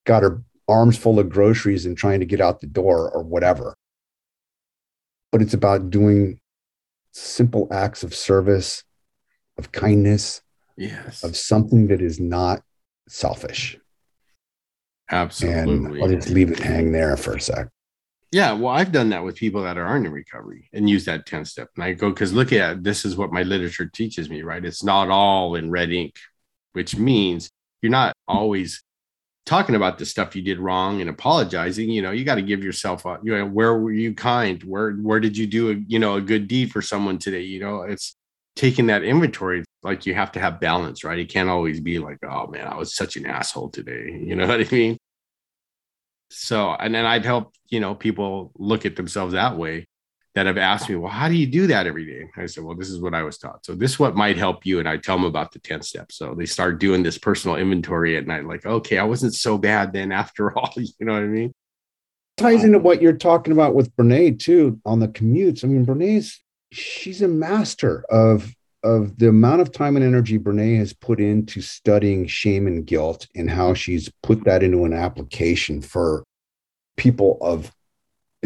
[0.06, 3.76] got her arms full of groceries and trying to get out the door or whatever.
[5.32, 6.39] But it's about doing
[7.17, 8.84] simple acts of service,
[9.58, 10.41] of kindness,
[10.75, 12.62] yes, of something that is not
[13.08, 13.77] selfish.
[15.10, 16.01] Absolutely.
[16.01, 17.69] And I'll just leave it hang there for a sec.
[18.32, 21.45] Yeah, well, I've done that with people that aren't in recovery and use that 10
[21.45, 21.69] step.
[21.75, 24.63] And I go, because look at this is what my literature teaches me, right?
[24.65, 26.15] It's not all in red ink,
[26.73, 27.49] which means
[27.82, 28.84] you're not always
[29.48, 32.62] talking about the stuff you did wrong and apologizing you know you got to give
[32.64, 34.62] yourself a you know where were you kind?
[34.64, 37.42] Where where did you do a you know a good deed for someone today?
[37.42, 38.16] You know it's
[38.56, 41.18] taking that inventory like you have to have balance right?
[41.18, 44.22] It can't always be like oh man i was such an asshole today.
[44.28, 44.98] You know what i mean?
[46.30, 49.88] So and then i'd help you know people look at themselves that way
[50.38, 52.30] that have asked me, well, how do you do that every day?
[52.38, 53.65] I said, well, this is what I was taught.
[53.65, 54.78] So this is what might help you.
[54.78, 56.15] And I tell them about the 10 steps.
[56.15, 59.93] So they start doing this personal inventory at night, like, okay, I wasn't so bad
[59.93, 60.71] then after all.
[60.78, 61.56] You know what I mean?
[62.38, 65.63] Ties into what you're talking about with Brene too on the commutes.
[65.63, 66.39] I mean, Brene's
[66.71, 71.62] she's a master of of the amount of time and energy Brene has put into
[71.62, 76.23] studying shame and guilt and how she's put that into an application for
[76.95, 77.71] people of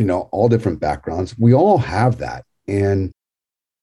[0.01, 1.37] you know all different backgrounds.
[1.37, 2.43] We all have that.
[2.67, 3.11] And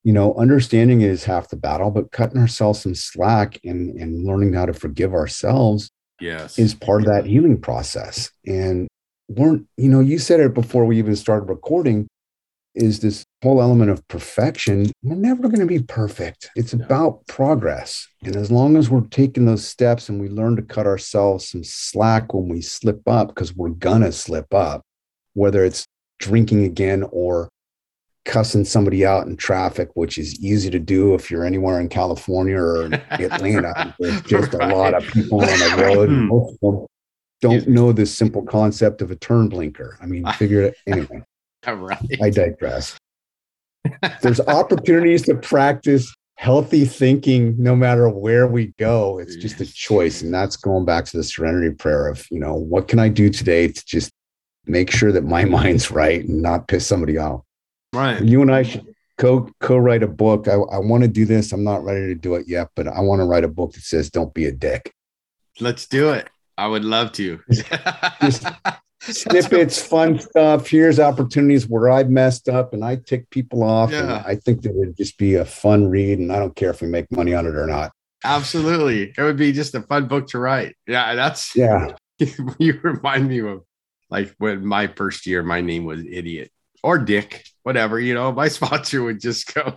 [0.03, 4.53] you know understanding is half the battle but cutting ourselves some slack and and learning
[4.53, 6.59] how to forgive ourselves yes.
[6.59, 8.33] is part of that healing process.
[8.45, 8.89] And
[9.29, 12.09] weren't, you know you said it before we even started recording
[12.75, 16.51] is this whole element of perfection we're never going to be perfect.
[16.57, 18.07] It's about progress.
[18.25, 21.63] And as long as we're taking those steps and we learn to cut ourselves some
[21.63, 24.83] slack when we slip up because we're gonna slip up
[25.39, 25.87] whether it's
[26.19, 27.49] drinking again or
[28.25, 32.57] cussing somebody out in traffic, which is easy to do if you're anywhere in California
[32.57, 33.95] or Atlanta.
[33.99, 34.71] There's just right.
[34.71, 36.09] a lot of people on the road.
[36.09, 36.27] Hmm.
[36.27, 36.87] Most of them
[37.41, 39.99] don't know this simple concept of a turn blinker.
[40.01, 41.23] I mean, figure it out anyway.
[41.67, 42.23] right.
[42.23, 42.97] I digress.
[44.23, 49.19] There's opportunities to practice healthy thinking no matter where we go.
[49.19, 50.23] It's just a choice.
[50.23, 53.29] And that's going back to the serenity prayer of, you know, what can I do
[53.31, 54.13] today to just
[54.69, 57.43] make sure that my mind's right and not piss somebody off.
[57.93, 58.23] Right.
[58.23, 60.49] You and I should co co-write a book.
[60.49, 61.53] I, I want to do this.
[61.53, 63.83] I'm not ready to do it yet, but I want to write a book that
[63.83, 64.93] says "Don't be a dick."
[65.61, 66.29] Let's do it.
[66.57, 67.41] I would love to.
[68.21, 68.47] Just
[69.01, 70.69] snippets, fun stuff.
[70.69, 73.91] Here's opportunities where I've messed up and I tick people off.
[73.91, 74.01] Yeah.
[74.01, 76.81] And I think that would just be a fun read, and I don't care if
[76.81, 77.93] we make money on it or not.
[78.25, 80.77] Absolutely, it would be just a fun book to write.
[80.87, 81.93] Yeah, that's yeah.
[82.59, 83.63] you remind me of
[84.11, 86.51] like when my first year, my name was Idiot
[86.83, 88.01] or Dick, whatever.
[88.01, 89.77] You know, my sponsor would just go,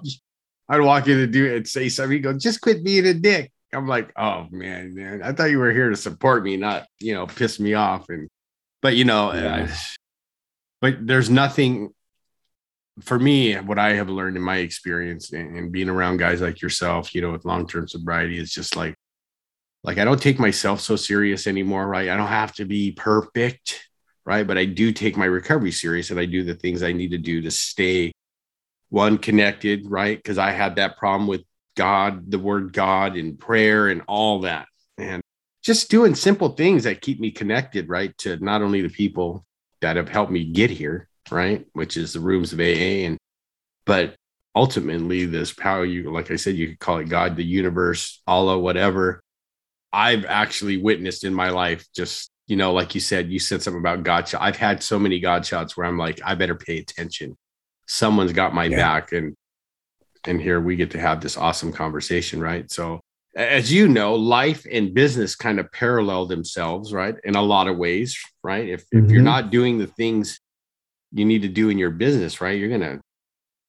[0.70, 2.14] I'd walk in and do it and say something.
[2.14, 3.52] He'd go, just quit being a dick.
[3.74, 7.14] I'm like, oh man, man, I thought you were here to support me, not you
[7.14, 8.10] know, piss me off.
[8.10, 8.30] And
[8.82, 9.68] but you know, yeah.
[9.70, 9.76] uh,
[10.82, 11.94] but there's nothing
[13.02, 13.56] for me.
[13.56, 17.22] What I have learned in my experience and, and being around guys like yourself, you
[17.22, 18.96] know, with long term sobriety, is just like,
[19.84, 22.10] like I don't take myself so serious anymore, right?
[22.10, 23.91] I don't have to be perfect
[24.26, 24.46] right?
[24.46, 27.18] But I do take my recovery serious and I do the things I need to
[27.18, 28.12] do to stay
[28.90, 30.18] one connected, right?
[30.18, 31.44] Because I had that problem with
[31.76, 34.68] God, the word God and prayer and all that.
[34.98, 35.22] And
[35.64, 38.16] just doing simple things that keep me connected, right?
[38.20, 39.46] To not only the people
[39.82, 41.66] that have helped me get here, right?
[41.74, 43.18] Which is the rooms of AA and
[43.86, 44.16] but
[44.56, 48.60] ultimately this power you like I said, you could call it God, the universe, Allah,
[48.60, 49.22] whatever.
[49.94, 53.80] I've actually witnessed in my life just you know, like you said, you said something
[53.80, 54.42] about God shot.
[54.42, 57.38] I've had so many God shots where I'm like, I better pay attention.
[57.88, 58.76] Someone's got my yeah.
[58.76, 59.38] back, and
[60.26, 62.70] and here we get to have this awesome conversation, right?
[62.70, 63.00] So,
[63.38, 67.16] as you know, life and business kind of parallel themselves, right?
[67.24, 68.68] In a lot of ways, right?
[68.68, 69.06] If mm-hmm.
[69.06, 69.26] if you're mm-hmm.
[69.28, 70.42] not doing the things
[71.14, 73.00] you need to do in your business, right, you're gonna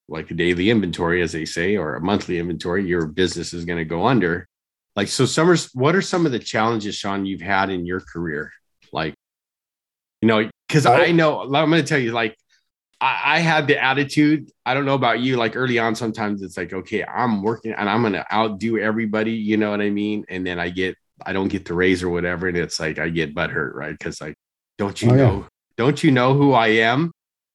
[0.09, 3.79] like a daily inventory, as they say, or a monthly inventory, your business is going
[3.79, 4.49] to go under.
[4.97, 8.51] Like, so, Summers, what are some of the challenges, Shawn, you've had in your career?
[8.93, 9.15] Like,
[10.21, 12.37] you know, because I know I'm going to tell you, like,
[13.01, 14.51] I, I had the attitude.
[14.65, 15.37] I don't know about you.
[15.37, 19.33] Like early on, sometimes it's like, okay, I'm working and I'm going to outdo everybody.
[19.33, 20.25] You know what I mean?
[20.29, 23.09] And then I get, I don't get the raise or whatever, and it's like I
[23.09, 23.97] get butthurt, right?
[23.97, 24.37] Because like,
[24.79, 25.37] don't you oh, know?
[25.39, 25.47] Yeah.
[25.77, 27.13] Don't you know who I am?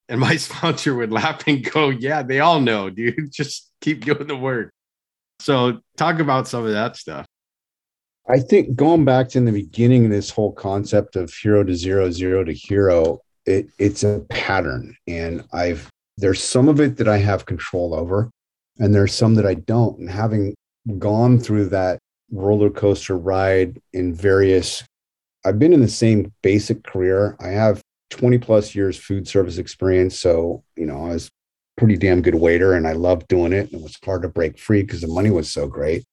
[0.09, 3.31] And my sponsor would laugh and go, "Yeah, they all know, dude.
[3.31, 4.71] Just keep doing the work."
[5.39, 7.25] So, talk about some of that stuff.
[8.29, 12.11] I think going back to in the beginning, this whole concept of hero to zero,
[12.11, 14.95] zero to hero, it, it's a pattern.
[15.07, 18.29] And I've, there's some of it that I have control over,
[18.79, 19.99] and there's some that I don't.
[19.99, 20.55] And having
[20.99, 24.83] gone through that roller coaster ride in various,
[25.45, 27.37] I've been in the same basic career.
[27.39, 30.19] I have 20 plus years food service experience.
[30.19, 31.29] So, you know, I was
[31.77, 33.71] pretty damn good waiter and I loved doing it.
[33.71, 36.03] And it was hard to break free because the money was so great.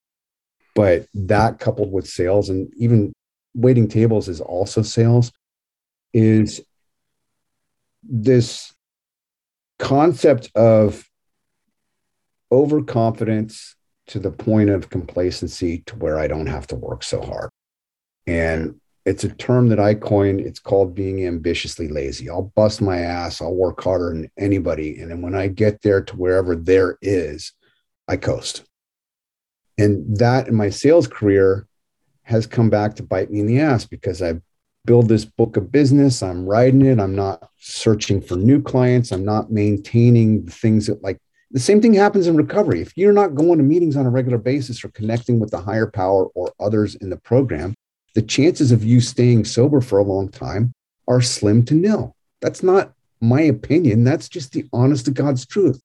[0.75, 3.13] But that coupled with sales and even
[3.55, 5.31] waiting tables is also sales
[6.13, 6.61] is
[8.03, 8.73] this
[9.79, 11.09] concept of
[12.53, 17.51] overconfidence to the point of complacency to where I don't have to work so hard.
[18.27, 20.41] And it's a term that I coined.
[20.41, 22.31] It's called being ambitiously lazy.
[22.31, 23.41] I'll bust my ass.
[23.41, 24.99] I'll work harder than anybody.
[25.01, 27.53] And then when I get there to wherever there is,
[28.09, 28.65] I coast.
[29.79, 31.67] And that in my sales career
[32.23, 34.41] has come back to bite me in the ass because I've
[34.85, 36.23] build this book of business.
[36.23, 37.01] I'm writing it.
[37.01, 39.13] I'm not searching for new clients.
[39.13, 41.19] I'm not maintaining the things that like
[41.51, 42.81] the same thing happens in recovery.
[42.81, 45.87] If you're not going to meetings on a regular basis or connecting with the higher
[45.87, 47.75] power or others in the program,
[48.15, 50.73] the chances of you staying sober for a long time
[51.07, 52.15] are slim to nil.
[52.41, 54.05] That's not my opinion.
[54.05, 55.81] That's just the honest to God's truth.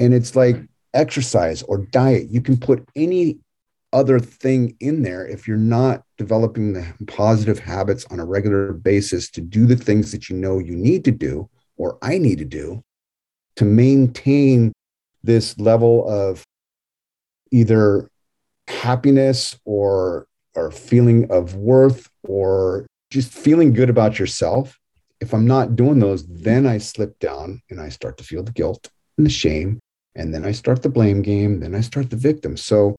[0.00, 0.56] And it's like
[0.94, 2.30] exercise or diet.
[2.30, 3.38] You can put any
[3.92, 9.30] other thing in there if you're not developing the positive habits on a regular basis
[9.30, 12.44] to do the things that you know you need to do or I need to
[12.44, 12.82] do
[13.56, 14.72] to maintain
[15.22, 16.44] this level of
[17.50, 18.08] either
[18.68, 24.78] happiness or or feeling of worth or just feeling good about yourself
[25.20, 28.52] if i'm not doing those then i slip down and i start to feel the
[28.52, 28.88] guilt
[29.18, 29.78] and the shame
[30.14, 32.94] and then i start the blame game then i start the victim so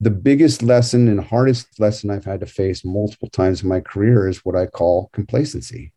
[0.00, 4.28] the biggest lesson and hardest lesson I've had to face multiple times in my career
[4.28, 5.92] is what I call complacency.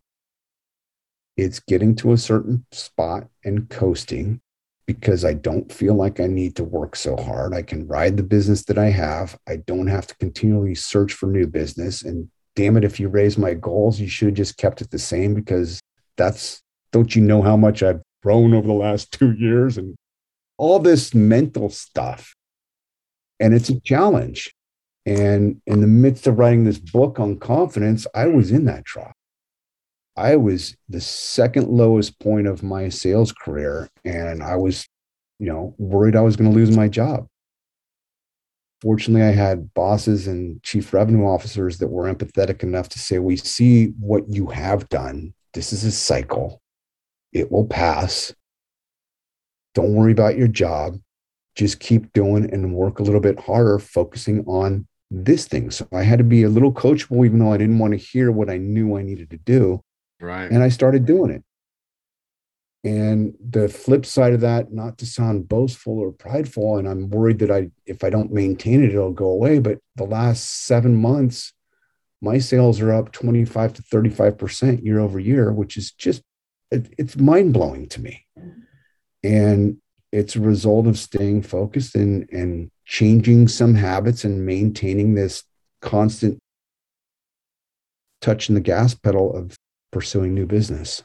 [1.36, 4.42] It's getting to a certain spot and coasting
[4.86, 7.54] because I don't feel like I need to work so hard.
[7.54, 9.38] I can ride the business that I have.
[9.48, 12.02] I don't have to continually search for new business.
[12.02, 15.00] And damn it, if you raise my goals, you should have just kept it the
[15.00, 15.80] same because
[16.18, 19.96] that's, don't you know how much I've grown over the last two years and
[20.60, 22.36] all this mental stuff
[23.40, 24.54] and it's a challenge.
[25.06, 29.14] And in the midst of writing this book on confidence, I was in that trough.
[30.16, 34.86] I was the second lowest point of my sales career, and I was,
[35.40, 37.28] you know, worried I was going to lose my job.
[38.82, 43.38] Fortunately, I had bosses and chief revenue officers that were empathetic enough to say, We
[43.38, 45.34] see what you have done.
[45.54, 46.62] This is a cycle,
[47.32, 48.34] it will pass.
[49.80, 51.00] Don't worry about your job
[51.56, 55.72] just keep doing and work a little bit harder, focusing on this thing.
[55.72, 58.32] So I had to be a little coachable, even though I didn't want to hear
[58.32, 59.82] what I knew I needed to do.
[60.22, 60.50] Right.
[60.50, 61.44] And I started doing it.
[62.86, 67.40] And the flip side of that, not to sound boastful or prideful, and I'm worried
[67.40, 69.60] that I, if I don't maintain it, it'll go away.
[69.60, 71.52] But the last seven months,
[72.22, 76.22] my sales are up 25 to 35% year over year, which is just,
[76.72, 78.26] it, it's mind blowing to me.
[78.38, 78.62] Mm-hmm.
[79.24, 79.78] And
[80.12, 85.44] it's a result of staying focused and and changing some habits and maintaining this
[85.82, 86.40] constant
[88.22, 89.56] touching the gas pedal of
[89.92, 91.04] pursuing new business.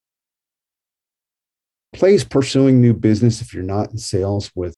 [1.92, 4.74] Place pursuing new business if you're not in sales with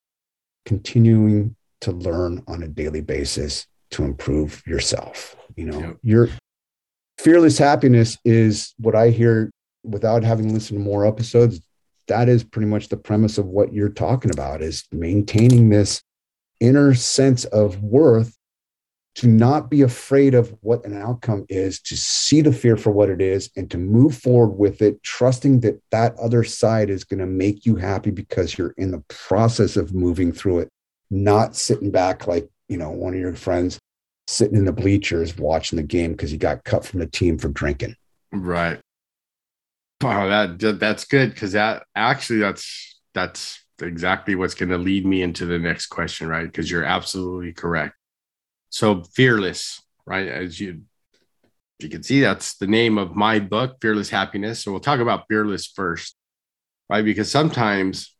[0.66, 5.37] continuing to learn on a daily basis to improve yourself.
[5.57, 5.97] You know, yep.
[6.03, 6.28] your
[7.18, 9.51] fearless happiness is what I hear
[9.82, 11.61] without having listened to more episodes
[12.09, 16.03] that is pretty much the premise of what you're talking about is maintaining this
[16.61, 18.37] inner sense of worth
[19.17, 23.09] to not be afraid of what an outcome is to see the fear for what
[23.09, 27.21] it is and to move forward with it trusting that that other side is going
[27.21, 30.69] to make you happy because you're in the process of moving through it
[31.11, 33.79] not sitting back like you know one of your friends
[34.29, 37.49] sitting in the bleachers watching the game because he got cut from the team for
[37.49, 37.95] drinking.
[38.33, 38.81] Right
[40.03, 40.29] Wow,
[40.59, 45.47] that that's good because that actually that's that's exactly what's going to lead me into
[45.47, 46.45] the next question, right?
[46.45, 47.95] Because you're absolutely correct.
[48.71, 50.29] So fearless, right?
[50.29, 50.83] As you
[51.79, 54.63] you can see, that's the name of my book, Fearless Happiness.
[54.63, 56.17] So we'll talk about fearless first,
[56.89, 57.05] right?
[57.05, 58.15] Because sometimes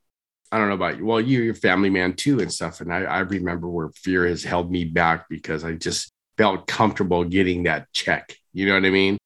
[0.53, 1.07] I don't know about you.
[1.07, 2.81] Well, you, you're a family man too, and stuff.
[2.81, 7.25] And I, I remember where fear has held me back because I just felt comfortable
[7.25, 8.37] getting that check.
[8.53, 9.19] You know what I mean?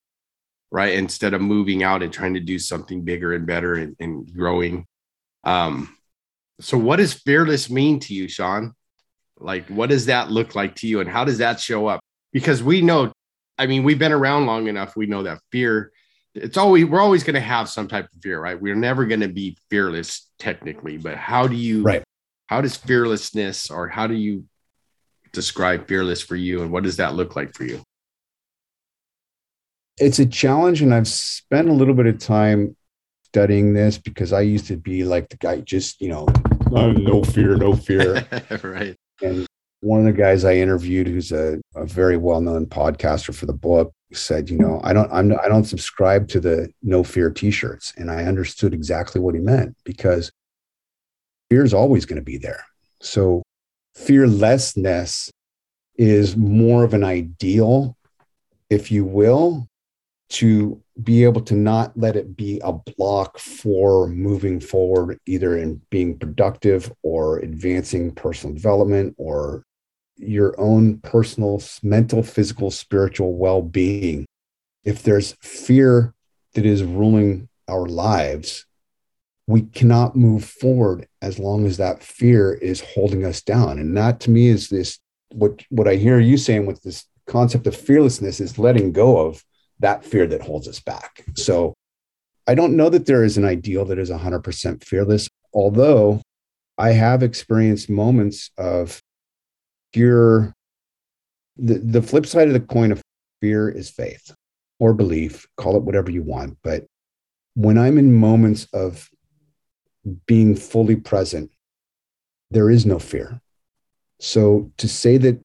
[0.71, 0.95] Right?
[0.95, 4.87] Instead of moving out and trying to do something bigger and better and, and growing.
[5.43, 5.97] Um,
[6.61, 8.75] so what does fearless mean to you, Shawn?
[9.39, 12.01] Like, what does that look like to you and how does that show up?
[12.33, 13.13] Because we know,
[13.59, 14.95] I mean, we've been around long enough.
[14.97, 15.91] We know that fear,
[16.35, 18.61] it's always, we're always going to have some type of fear, right?
[18.61, 22.05] We're never going to be fearless technically, but how do you, right?
[22.47, 24.45] How does fearlessness or how do you
[25.33, 27.83] describe fearless for you and what does that look like for you?
[30.01, 32.75] It's a challenge and i've spent a little bit of time
[33.25, 36.27] studying this because i used to be like the guy just you know
[36.71, 38.27] no fear no fear.
[38.63, 38.97] Right.
[39.23, 39.47] And
[39.81, 43.93] one of the guys i interviewed who's a, a very well-known podcaster for the book
[44.13, 47.93] said you know i don't I'm, i don't subscribe to the no fear t-shirts.
[47.97, 50.33] And i understood exactly what he meant because
[51.51, 52.65] fear is always going to be there.
[53.01, 53.43] So
[53.95, 55.31] fearlessness
[55.97, 57.97] is more of an ideal
[58.71, 59.67] if you will
[60.31, 65.81] to be able to not let it be a block for moving forward, either in
[65.91, 69.65] being productive or advancing personal development or
[70.17, 74.27] your own personal mental, physical, spiritual well being.
[74.85, 76.15] if there's fear
[76.55, 78.67] that is ruling our lives,
[79.47, 83.79] we cannot move forward as long as that fear is holding us down.
[83.79, 84.99] And that to me is this
[85.33, 89.45] what what I hear you saying with this concept of fearlessness is letting go of
[89.81, 91.25] that fear that holds us back.
[91.37, 91.75] So
[92.47, 96.23] I don't know that there is an ideal that is 100% fearless, although
[96.79, 99.01] I have experienced moments of
[99.93, 100.55] pure.
[101.57, 103.03] The, the flip side of the coin of
[103.41, 104.35] fear is faith
[104.79, 106.57] or belief, call it whatever you want.
[106.63, 106.87] But
[107.55, 109.09] when I'm in moments of
[110.27, 111.51] being fully present,
[112.51, 113.41] there is no fear.
[114.19, 115.41] So to say that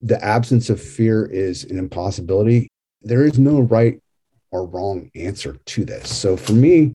[0.00, 2.68] the absence of fear is an impossibility,
[3.02, 4.00] there is no right
[4.50, 6.14] or wrong answer to this.
[6.14, 6.92] So for me,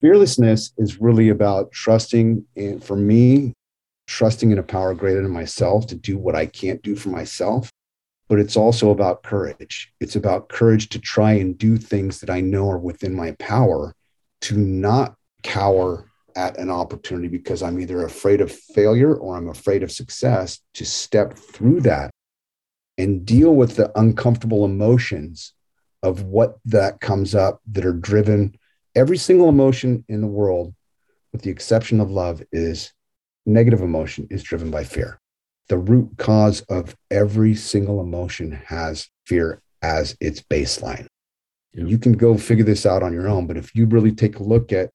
[0.00, 3.54] fearlessness is really about trusting and for me,
[4.06, 7.70] trusting in a power greater than myself to do what I can't do for myself.
[8.28, 9.92] But it's also about courage.
[10.00, 13.92] It's about courage to try and do things that I know are within my power
[14.42, 16.06] to not cower
[16.36, 20.84] at an opportunity because I'm either afraid of failure or I'm afraid of success to
[20.86, 22.09] step through that
[23.00, 25.54] and deal with the uncomfortable emotions
[26.02, 28.54] of what that comes up that are driven
[28.94, 30.74] every single emotion in the world
[31.32, 32.92] with the exception of love is
[33.46, 35.18] negative emotion is driven by fear
[35.68, 41.06] the root cause of every single emotion has fear as its baseline
[41.72, 41.84] yeah.
[41.84, 44.42] you can go figure this out on your own but if you really take a
[44.42, 44.90] look at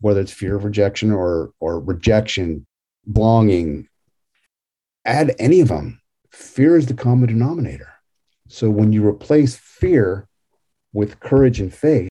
[0.00, 2.66] whether it's fear of rejection or or rejection
[3.10, 3.88] belonging
[5.06, 5.98] add any of them
[6.38, 7.98] fear is the common denominator
[8.48, 10.26] so when you replace fear
[10.92, 12.08] with courage and faith,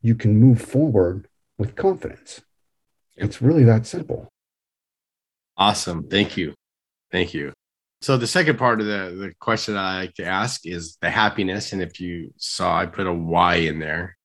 [0.00, 1.28] you can move forward
[1.58, 2.40] with confidence.
[3.16, 4.28] It's really that simple.
[5.56, 6.08] Awesome.
[6.08, 6.54] Thank you.
[7.10, 7.52] Thank you.
[8.00, 11.72] So the second part of the, the question I like to ask is the happiness.
[11.72, 14.16] And if you saw, I put a Y in there.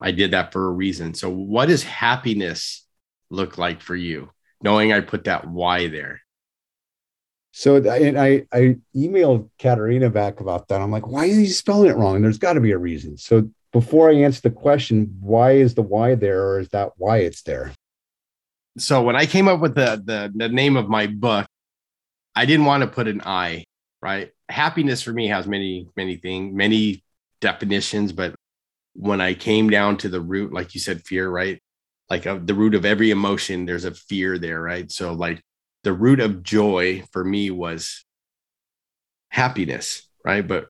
[0.00, 1.14] I did that for a reason.
[1.14, 2.86] So what does happiness
[3.30, 4.30] look like for you?
[4.62, 6.20] Knowing I put that Y there.
[7.58, 10.82] So and I I emailed Katerina back about that.
[10.82, 12.16] I'm like, why are you spelling it wrong?
[12.16, 13.16] And there's got to be a reason.
[13.16, 17.20] So before I answer the question, why is the Y there, or is that why
[17.20, 17.72] it's there?
[18.76, 21.46] So when I came up with the the, the name of my book,
[22.34, 23.64] I didn't want to put an I.
[24.02, 27.02] Right, happiness for me has many many things, many
[27.40, 28.34] definitions, but
[28.92, 31.58] when I came down to the root, like you said, fear, right?
[32.10, 34.92] Like uh, the root of every emotion, there's a fear there, right?
[34.92, 35.40] So like
[35.86, 38.04] the root of joy for me was
[39.28, 40.44] happiness, right?
[40.46, 40.66] But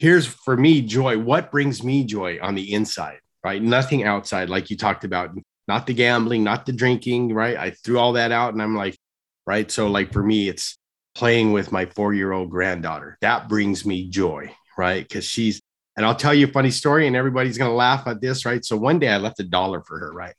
[0.00, 1.18] here's for me joy.
[1.18, 3.62] What brings me joy on the inside, right?
[3.62, 5.30] Nothing outside, like you talked about,
[5.68, 7.56] not the gambling, not the drinking, right?
[7.56, 8.98] I threw all that out and I'm like,
[9.46, 9.70] right?
[9.70, 10.76] So, like for me, it's
[11.14, 13.18] playing with my four year old granddaughter.
[13.20, 15.06] That brings me joy, right?
[15.06, 15.60] Because she's,
[15.96, 18.64] and I'll tell you a funny story and everybody's going to laugh at this, right?
[18.64, 20.34] So, one day I left a dollar for her, right?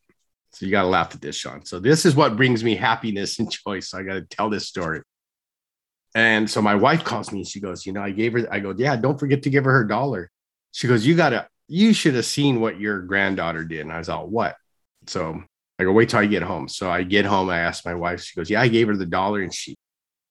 [0.59, 1.63] So you got to laugh at this, Shawn.
[1.63, 3.79] So this is what brings me happiness and joy.
[3.79, 5.01] So I got to tell this story.
[6.13, 7.39] And so my wife calls me.
[7.39, 8.45] And she goes, you know, I gave her.
[8.51, 10.29] I go, yeah, don't forget to give her her dollar.
[10.73, 11.47] She goes, you got to.
[11.69, 13.79] You should have seen what your granddaughter did.
[13.79, 14.57] And I was all, what?
[15.07, 15.41] So
[15.79, 16.67] I go, wait till I get home.
[16.67, 17.49] So I get home.
[17.49, 18.21] I ask my wife.
[18.21, 19.77] She goes, yeah, I gave her the dollar, and she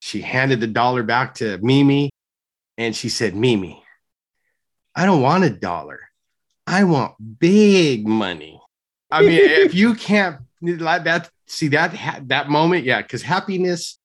[0.00, 2.10] she handed the dollar back to Mimi,
[2.76, 3.82] and she said, Mimi,
[4.94, 6.00] I don't want a dollar.
[6.66, 8.57] I want big money.
[9.10, 13.98] I mean, if you can't like that, see that that moment, yeah, because happiness,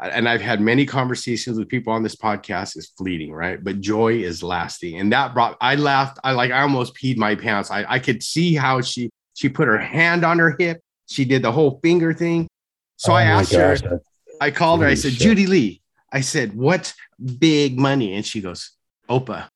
[0.00, 3.62] and I've had many conversations with people on this podcast, is fleeting, right?
[3.62, 5.56] But joy is lasting, and that brought.
[5.60, 6.18] I laughed.
[6.24, 6.50] I like.
[6.50, 7.70] I almost peed my pants.
[7.70, 10.80] I I could see how she she put her hand on her hip.
[11.08, 12.48] She did the whole finger thing.
[12.96, 14.00] So oh I asked gosh, her.
[14.40, 14.86] I called her.
[14.86, 15.22] I said, shit.
[15.22, 15.82] Judy Lee.
[16.10, 16.94] I said, "What's
[17.38, 18.72] big money?" And she goes,
[19.10, 19.48] "Opa,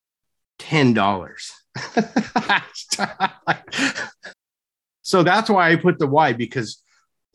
[0.58, 1.52] ten dollars."
[5.11, 6.82] So that's why I put the why because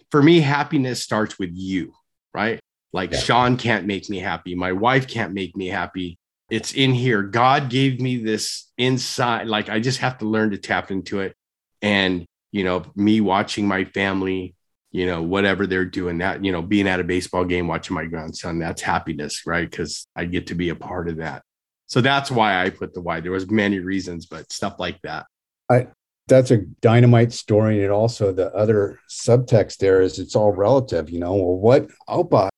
[0.09, 1.93] for me, happiness starts with you,
[2.33, 2.61] right?
[2.93, 3.19] Like yeah.
[3.19, 4.55] Shawn can't make me happy.
[4.55, 6.17] My wife can't make me happy.
[6.49, 7.21] It's in here.
[7.21, 9.47] God gave me this inside.
[9.47, 11.35] Like I just have to learn to tap into it.
[11.81, 14.55] And, you know, me watching my family,
[14.91, 18.05] you know, whatever they're doing, that, you know, being at a baseball game, watching my
[18.05, 19.69] grandson, that's happiness, right?
[19.69, 21.43] Because I get to be a part of that.
[21.87, 23.19] So that's why I put the why.
[23.19, 25.25] There was many reasons, but stuff like that.
[25.69, 25.87] I
[26.27, 27.83] that's a dynamite story.
[27.83, 32.49] And also the other subtext there is it's all relative, you know, well, what Opa,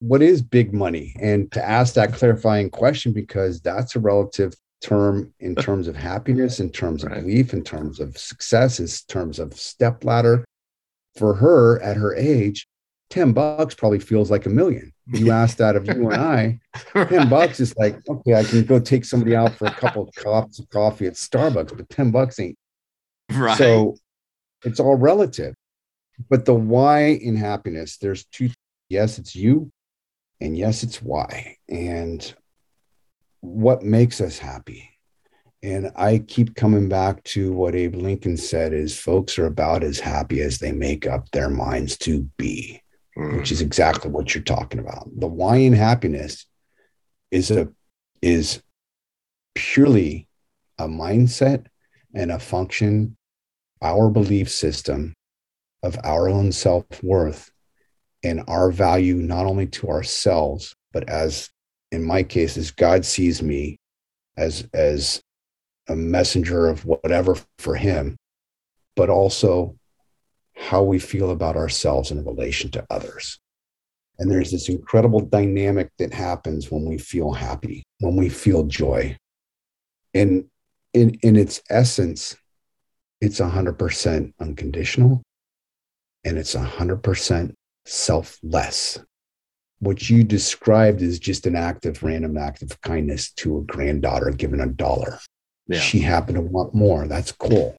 [0.00, 1.14] what is big money?
[1.20, 6.60] And to ask that clarifying question, because that's a relative term in terms of happiness,
[6.60, 7.20] in terms of right.
[7.20, 10.44] belief, in terms of success, in terms of step ladder.
[11.16, 12.66] For her at her age,
[13.10, 14.92] 10 bucks probably feels like a million.
[15.06, 16.58] You asked that of you and I,
[16.92, 20.14] 10 bucks is like, okay, I can go take somebody out for a couple of
[20.14, 22.58] cups of coffee at Starbucks, but 10 bucks ain't.
[23.32, 23.56] Right.
[23.58, 23.96] So
[24.64, 25.54] it's all relative.
[26.28, 28.50] But the why in happiness, there's two.
[28.88, 29.72] Yes, it's you,
[30.40, 31.56] and yes, it's why.
[31.68, 32.34] And
[33.40, 34.90] what makes us happy?
[35.62, 39.98] And I keep coming back to what Abe Lincoln said is folks are about as
[39.98, 42.80] happy as they make up their minds to be,
[43.16, 43.36] Mm.
[43.38, 45.08] which is exactly what you're talking about.
[45.18, 46.46] The why in happiness
[47.30, 47.68] is a
[48.20, 48.60] is
[49.54, 50.28] purely
[50.78, 51.66] a mindset
[52.14, 53.16] and a function,
[53.82, 55.14] our belief system
[55.82, 57.50] of our own self-worth
[58.22, 61.50] and our value not only to ourselves, but as
[61.92, 63.78] in my case, as God sees me
[64.36, 65.22] as as
[65.88, 68.16] a messenger of whatever for him,
[68.96, 69.76] but also
[70.56, 73.38] how we feel about ourselves in relation to others.
[74.18, 79.16] And there's this incredible dynamic that happens when we feel happy, when we feel joy.
[80.14, 80.46] And
[80.94, 82.36] in, in its essence,
[83.20, 85.22] it's 100% unconditional
[86.24, 87.52] and it's 100%
[87.84, 88.98] selfless.
[89.80, 94.30] What you described is just an act of random act of kindness to a granddaughter
[94.30, 95.18] given a dollar.
[95.66, 95.80] Yeah.
[95.80, 97.06] She happened to want more.
[97.06, 97.76] That's cool.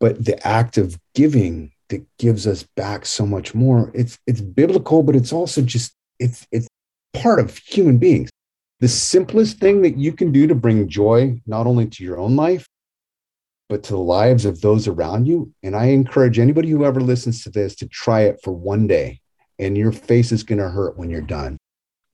[0.00, 5.02] But the act of giving that gives us back so much more, it's it's biblical,
[5.02, 6.66] but it's also just it's it's
[7.12, 8.30] part of human beings.
[8.82, 12.34] The simplest thing that you can do to bring joy not only to your own
[12.34, 12.66] life,
[13.68, 15.54] but to the lives of those around you.
[15.62, 19.20] And I encourage anybody who ever listens to this to try it for one day.
[19.60, 21.58] And your face is going to hurt when you're done.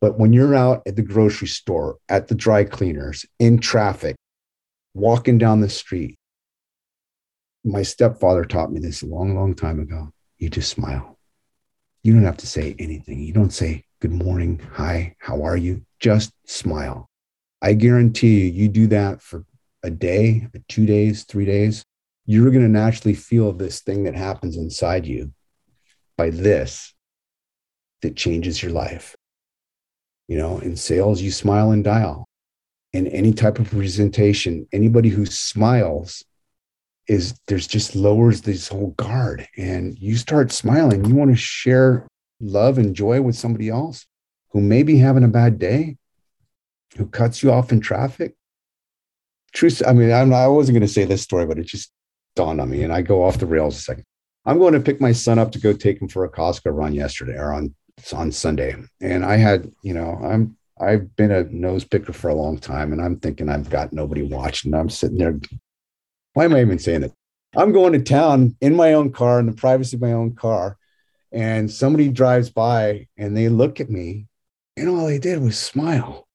[0.02, 4.16] But when you're out at the grocery store, at the dry cleaners, in traffic,
[4.92, 6.18] walking down the street,
[7.64, 10.12] my stepfather taught me this a long, long time ago.
[10.36, 11.18] You just smile.
[12.02, 13.20] You don't have to say anything.
[13.20, 14.60] You don't say, Good morning.
[14.74, 15.16] Hi.
[15.18, 15.84] How are you?
[15.98, 17.08] Just smile.
[17.60, 19.44] I guarantee you, you do that for
[19.82, 21.84] a day, two days, three days,
[22.24, 25.32] you're going to naturally feel this thing that happens inside you
[26.16, 26.94] by this
[28.02, 29.16] that changes your life.
[30.28, 32.24] You know, in sales, you smile and dial.
[32.92, 36.24] In any type of presentation, anybody who smiles
[37.08, 41.04] is there's just lowers this whole guard and you start smiling.
[41.04, 42.06] You want to share
[42.40, 44.06] love and joy with somebody else
[44.50, 45.96] who may be having a bad day,
[46.96, 48.34] who cuts you off in traffic.
[49.52, 51.92] Truth, I mean, I'm, I wasn't going to say this story, but it just
[52.36, 54.04] dawned on me, and I go off the rails a second.
[54.44, 56.94] I'm going to pick my son up to go take him for a Costco run
[56.94, 57.74] yesterday or on
[58.12, 62.34] on Sunday, and I had, you know, I'm I've been a nose picker for a
[62.34, 64.72] long time, and I'm thinking I've got nobody watching.
[64.74, 65.38] I'm sitting there.
[66.34, 67.12] Why am I even saying it?
[67.56, 70.77] I'm going to town in my own car in the privacy of my own car,
[71.32, 74.26] and somebody drives by and they look at me,
[74.76, 76.26] and all they did was smile.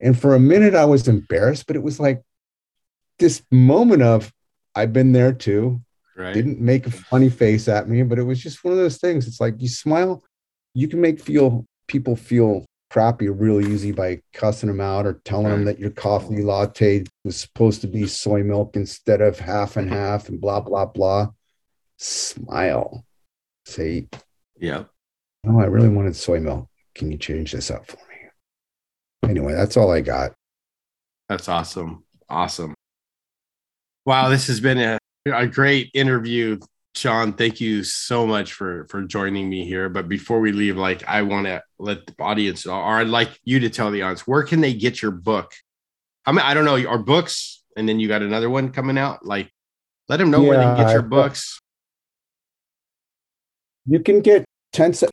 [0.00, 2.22] And for a minute, I was embarrassed, but it was like
[3.18, 4.32] this moment of
[4.74, 5.80] I've been there too.
[6.16, 6.34] Right.
[6.34, 9.26] Didn't make a funny face at me, but it was just one of those things.
[9.26, 10.22] It's like you smile,
[10.74, 15.48] you can make feel people feel crappy real easy by cussing them out or telling
[15.48, 19.88] them that your coffee latte was supposed to be soy milk instead of half and
[19.88, 19.96] mm-hmm.
[19.96, 21.28] half and blah blah blah.
[21.96, 23.04] Smile.
[23.64, 24.08] Say,
[24.58, 24.84] yeah.
[25.46, 26.68] oh, I really wanted soy milk.
[26.94, 29.30] Can you change this up for me?
[29.30, 30.32] Anyway, that's all I got.
[31.28, 32.04] That's awesome.
[32.28, 32.74] Awesome.
[34.04, 36.58] Wow, this has been a, a great interview,
[36.94, 37.32] Shawn.
[37.34, 39.88] Thank you so much for for joining me here.
[39.88, 43.30] But before we leave, like I want to let the audience know, or I'd like
[43.44, 45.52] you to tell the audience where can they get your book?
[46.26, 49.24] I mean, I don't know, our books, and then you got another one coming out.
[49.24, 49.50] Like,
[50.08, 51.60] let them know where they can get your I- uh, books.
[53.86, 55.08] You can get 10 se-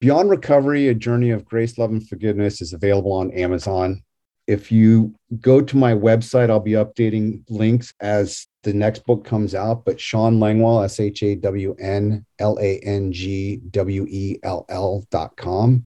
[0.00, 4.02] Beyond Recovery, A Journey of Grace, Love, and Forgiveness is available on Amazon.
[4.46, 9.54] If you go to my website, I'll be updating links as the next book comes
[9.54, 9.84] out.
[9.86, 14.66] But Shawn Langwell, S H A W N L A N G W E L
[14.68, 15.84] L dot com,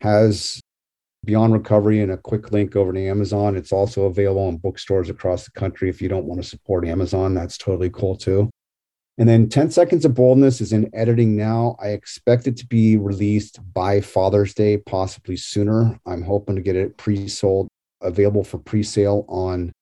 [0.00, 0.60] has
[1.24, 3.56] Beyond Recovery and a quick link over to Amazon.
[3.56, 5.88] It's also available in bookstores across the country.
[5.88, 8.48] If you don't want to support Amazon, that's totally cool too.
[9.20, 11.76] And then 10 Seconds of Boldness is in editing now.
[11.78, 16.00] I expect it to be released by Father's Day, possibly sooner.
[16.06, 17.68] I'm hoping to get it pre sold,
[18.00, 19.72] available for pre sale on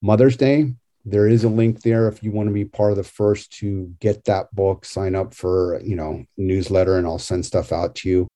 [0.00, 0.74] Mother's Day.
[1.04, 3.92] There is a link there if you want to be part of the first to
[3.98, 8.08] get that book, sign up for, you know, newsletter and I'll send stuff out to
[8.08, 8.28] you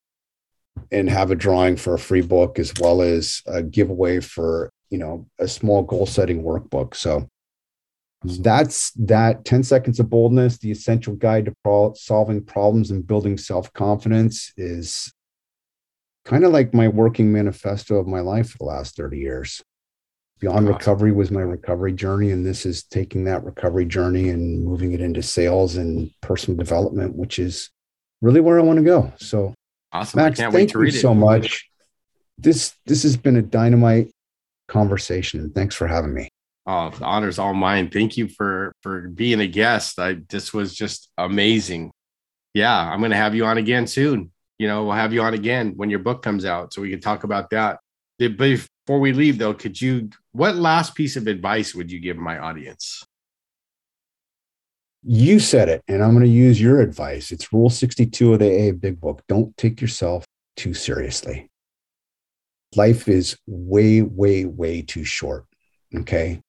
[0.91, 4.99] and have a drawing for a free book as well as a giveaway for, you
[4.99, 6.97] know, a small goal setting workbook.
[6.97, 7.29] So
[8.25, 13.39] That's that 10 seconds of boldness, the essential guide to pro- solving problems and building
[13.39, 15.13] self confidence is
[16.25, 19.63] kind of like my working manifesto of my life for the last 30 years.
[20.41, 22.31] Beyond recovery was my recovery journey.
[22.31, 27.17] And this is taking that recovery journey and moving it into sales and personal development,
[27.17, 27.71] which is
[28.21, 29.13] really where I want to go.
[29.17, 29.55] So,
[29.93, 30.21] awesome.
[30.21, 31.69] Max, thank you so much.
[32.37, 34.11] This this has been a dynamite
[34.69, 35.51] conversation.
[35.51, 36.28] Thanks for having me.
[36.71, 37.89] Oh, the honor's all mine.
[37.89, 39.99] Thank you for for being a guest.
[39.99, 41.91] I this was just amazing.
[42.53, 44.33] Yeah, I'm to have you on again soon.
[44.59, 47.01] You know, we'll have you on again when your book comes out, so we can
[47.01, 47.79] talk about that.
[48.19, 50.11] Before we leave, though, could you?
[50.33, 53.03] What last piece of advice would you give my audience?
[55.03, 57.31] You said it, and I'm going to use your advice.
[57.31, 59.23] It's Rule 62 of the AA Big Book.
[59.27, 61.49] Don't take yourself too seriously.
[62.77, 65.47] Life is way, way, way too short.
[65.95, 66.43] Okay.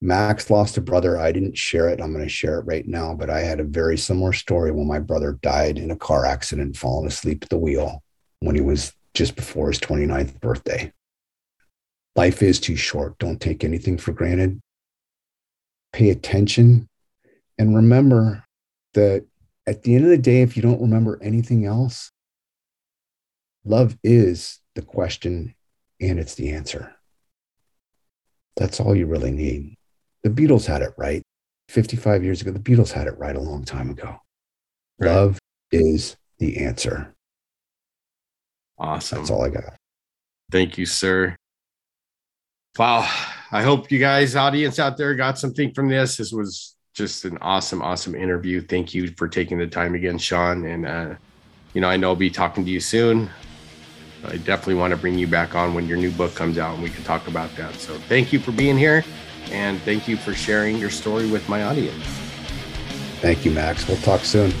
[0.00, 1.18] Max lost a brother.
[1.18, 2.00] I didn't share it.
[2.00, 4.86] I'm going to share it right now, but I had a very similar story when
[4.86, 8.02] my brother died in a car accident, falling asleep at the wheel
[8.40, 10.92] when he was just before his 29th birthday.
[12.14, 13.18] Life is too short.
[13.18, 14.60] Don't take anything for granted.
[15.92, 16.88] Pay attention
[17.58, 18.44] and remember
[18.94, 19.24] that
[19.66, 22.12] at the end of the day, if you don't remember anything else,
[23.64, 25.54] love is the question
[26.00, 26.94] and it's the answer.
[28.56, 29.76] That's all you really need.
[30.26, 31.22] The Beatles had it right
[31.68, 32.50] 55 years ago.
[32.50, 34.16] The Beatles had it right a long time ago.
[34.98, 35.14] Right.
[35.14, 35.38] Love
[35.70, 37.14] is the answer.
[38.76, 39.18] Awesome.
[39.18, 39.76] That's all I got.
[40.50, 41.36] Thank you, sir.
[42.76, 43.08] Wow.
[43.52, 46.16] I hope you guys, audience out there, got something from this.
[46.16, 48.60] This was just an awesome, awesome interview.
[48.60, 50.64] Thank you for taking the time again, Shawn.
[50.64, 51.14] And, uh,
[51.72, 53.30] you know, I know I'll be talking to you soon.
[54.24, 56.82] I definitely want to bring you back on when your new book comes out and
[56.82, 57.74] we can talk about that.
[57.74, 59.04] So thank you for being here.
[59.50, 62.04] And thank you for sharing your story with my audience.
[63.20, 63.88] Thank you, Max.
[63.88, 64.52] We'll talk soon.